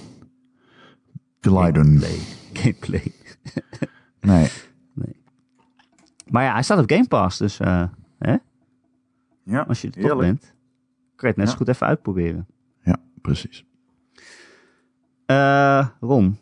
[1.41, 1.85] gliden.
[1.85, 2.19] Gameplay.
[2.53, 3.11] Gameplay.
[4.21, 4.49] Nee.
[6.27, 7.83] Maar ja, hij staat op Game Pass, dus eh,
[8.19, 8.35] hè?
[9.43, 10.53] Ja, als je er toch bent, kan
[11.15, 11.51] je het net Ja.
[11.51, 12.47] zo goed even uitproberen.
[12.83, 13.65] Ja, precies.
[15.25, 16.37] Eh, Ron,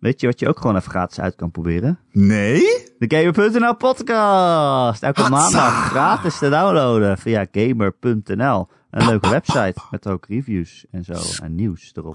[0.00, 1.98] weet je wat je ook gewoon even gratis uit kan proberen?
[2.12, 2.60] Nee?
[2.98, 5.02] De Gamer.nl podcast.
[5.02, 8.68] Elke maandag gratis te downloaden via Gamer.nl.
[8.96, 12.14] Een leuke website met ook reviews en zo en nieuws erop.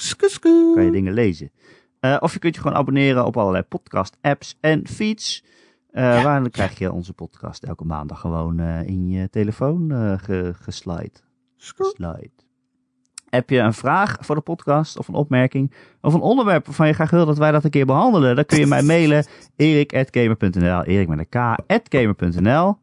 [0.73, 1.51] Kan je dingen lezen.
[1.99, 5.43] Eh, of je kunt je gewoon abonneren op allerlei podcast apps en feeds.
[5.91, 10.53] Eh waar dan krijg je onze podcast elke maandag gewoon eh, in je telefoon ge,
[10.61, 11.19] geslide.
[13.29, 16.93] Heb je een vraag voor de podcast of een opmerking of een onderwerp waarvan je
[16.93, 18.35] graag wil dat wij dat een keer behandelen?
[18.35, 19.25] Dan kun je mij mailen
[19.55, 21.35] erik.gamer.nl erik met een k,
[21.67, 22.77] at gamer.nl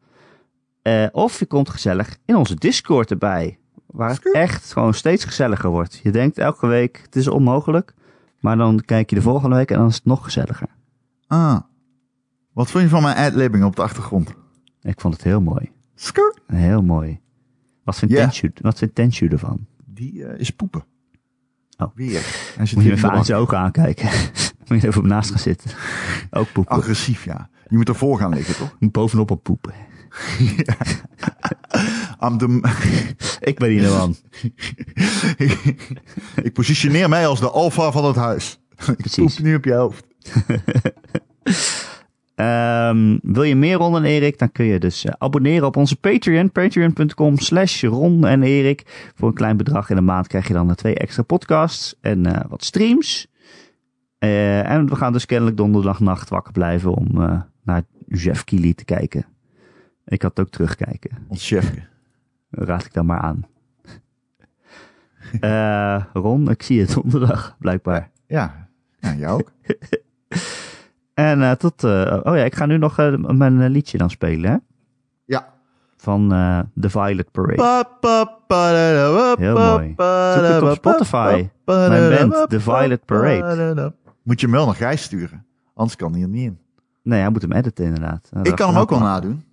[0.83, 3.59] Eh, Of je komt gezellig in onze Discord erbij.
[3.91, 6.01] Waar het echt gewoon steeds gezelliger wordt.
[6.03, 7.95] Je denkt elke week, het is onmogelijk.
[8.41, 10.69] Maar dan kijk je de volgende week en dan is het nog gezelliger.
[11.27, 11.61] Ah.
[12.53, 14.35] Wat vond je van mijn ad-libbing op de achtergrond?
[14.83, 15.71] Ik vond het heel mooi.
[15.95, 16.37] Skur.
[16.47, 17.21] Heel mooi.
[17.85, 18.21] Wat vindt Ja.
[18.21, 19.67] Tenshu, wat vindt Tenshu ervan?
[19.85, 20.85] Die eh, is poepen.
[21.77, 21.89] Oh.
[21.95, 22.55] Weer.
[22.59, 24.09] Moet je even aan zijn ogen aankijken.
[24.67, 25.71] Moet je even op naast gaan zitten.
[26.31, 26.77] Ook poepen.
[26.77, 27.49] Agressief, ja.
[27.69, 28.91] Je moet ervoor gaan liggen, toch?
[28.91, 29.75] Bovenop op poepen.
[32.19, 32.61] De...
[33.51, 34.17] Ik ben hier de man.
[36.47, 38.61] ik positioneer mij als de alfa van het huis.
[38.97, 40.07] ik poep nu op je hoofd.
[42.39, 45.97] Ehm, wil je meer Ron en Erik, dan kun je dus eh, abonneren op onze
[45.97, 46.53] Patreon.
[46.53, 49.11] Patreon.com slash Ron en Erik.
[49.15, 52.27] Voor een klein bedrag in de maand krijg je dan eh, twee extra podcasts en
[52.27, 53.27] eh, wat streams.
[54.19, 57.09] En we gaan dus kennelijk donderdagnacht wakker blijven om
[57.63, 59.27] naar Jeff Keighley te kijken.
[60.05, 61.11] Ik had het ook terugkijken.
[61.29, 61.83] Ons chefke.
[62.51, 63.47] Raad ik dan maar aan.
[65.41, 68.11] Eh, Ron, ik zie je donderdag, blijkbaar.
[68.27, 68.69] Ja.
[69.01, 69.51] Ja, jou ook.
[71.15, 71.85] En eh, tot...
[71.85, 72.97] eh, oh ja, ik ga nu nog
[73.29, 74.57] mijn liedje dan spelen, hè?
[75.25, 75.49] Ja.
[75.97, 76.29] Van
[76.81, 77.87] The Violet Parade.
[79.39, 79.95] Heel mooi.
[80.35, 81.49] Zoek het op Spotify.
[81.65, 83.95] Mijn band, The Violet pa, Parade.
[84.23, 85.47] Moet je hem wel naar Gijs sturen.
[85.75, 86.59] Anders kan hij er niet in.
[87.03, 88.29] Nee, hij moet hem editen inderdaad.
[88.33, 89.45] Nou, Ik kan hem ook wel nadoen.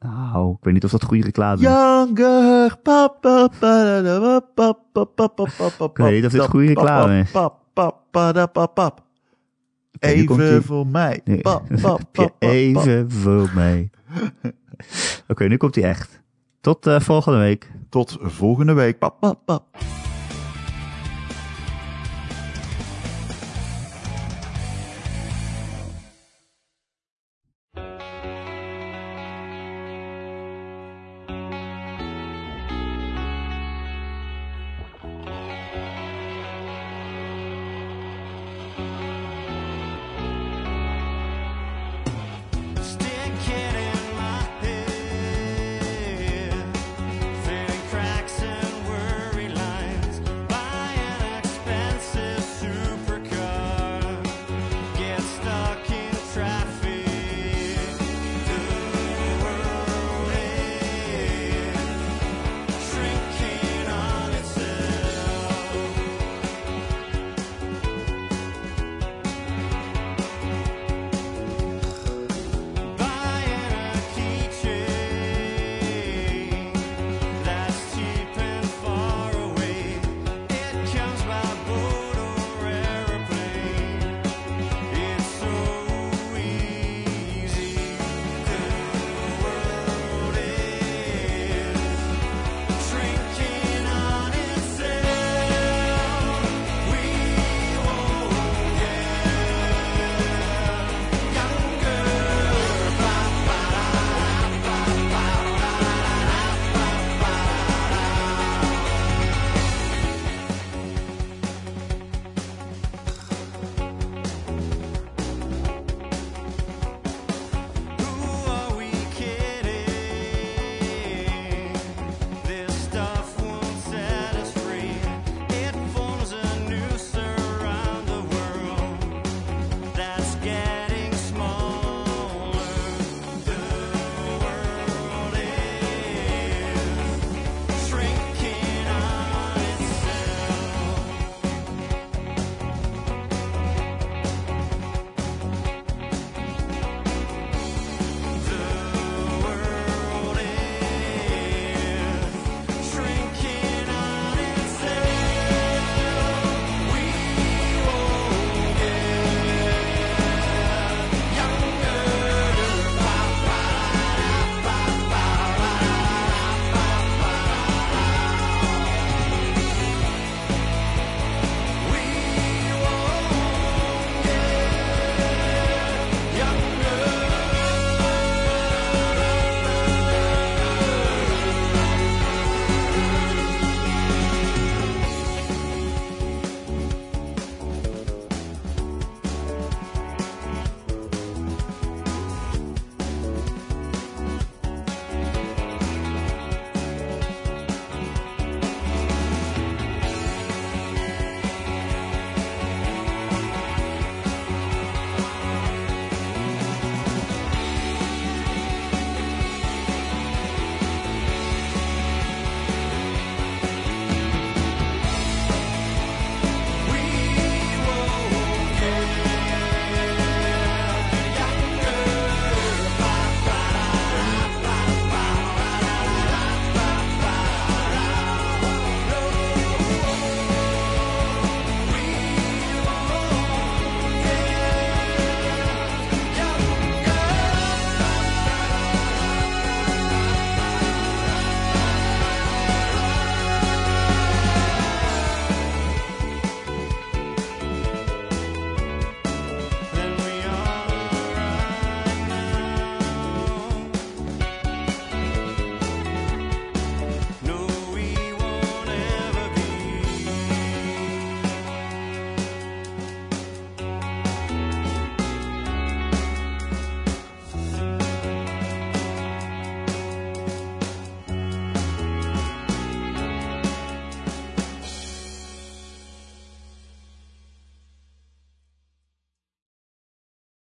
[0.00, 1.60] Nou, ik weet niet of dat goede reclame is.
[1.62, 2.76] Younger.
[2.82, 6.24] Pa, pa, pa, da, da, wa, pa, pa, pa, pa, pa, pa, Ik weet niet
[6.24, 7.30] of dit goede reclame is.
[7.30, 8.94] Pa, pa, pa, da, pa, pa.
[9.94, 11.20] Oké, nu komt Even voor mij.
[11.24, 11.40] Nee.
[11.40, 12.46] Pa, pa, pa, Heb je pa, pa.
[12.46, 13.90] even voor mij.
[15.28, 16.20] Oké, nu komt hij echt.
[16.60, 17.70] Tot eh, volgende week.
[17.88, 18.98] Tot volgende week.
[18.98, 19.62] Pa, pa, pa.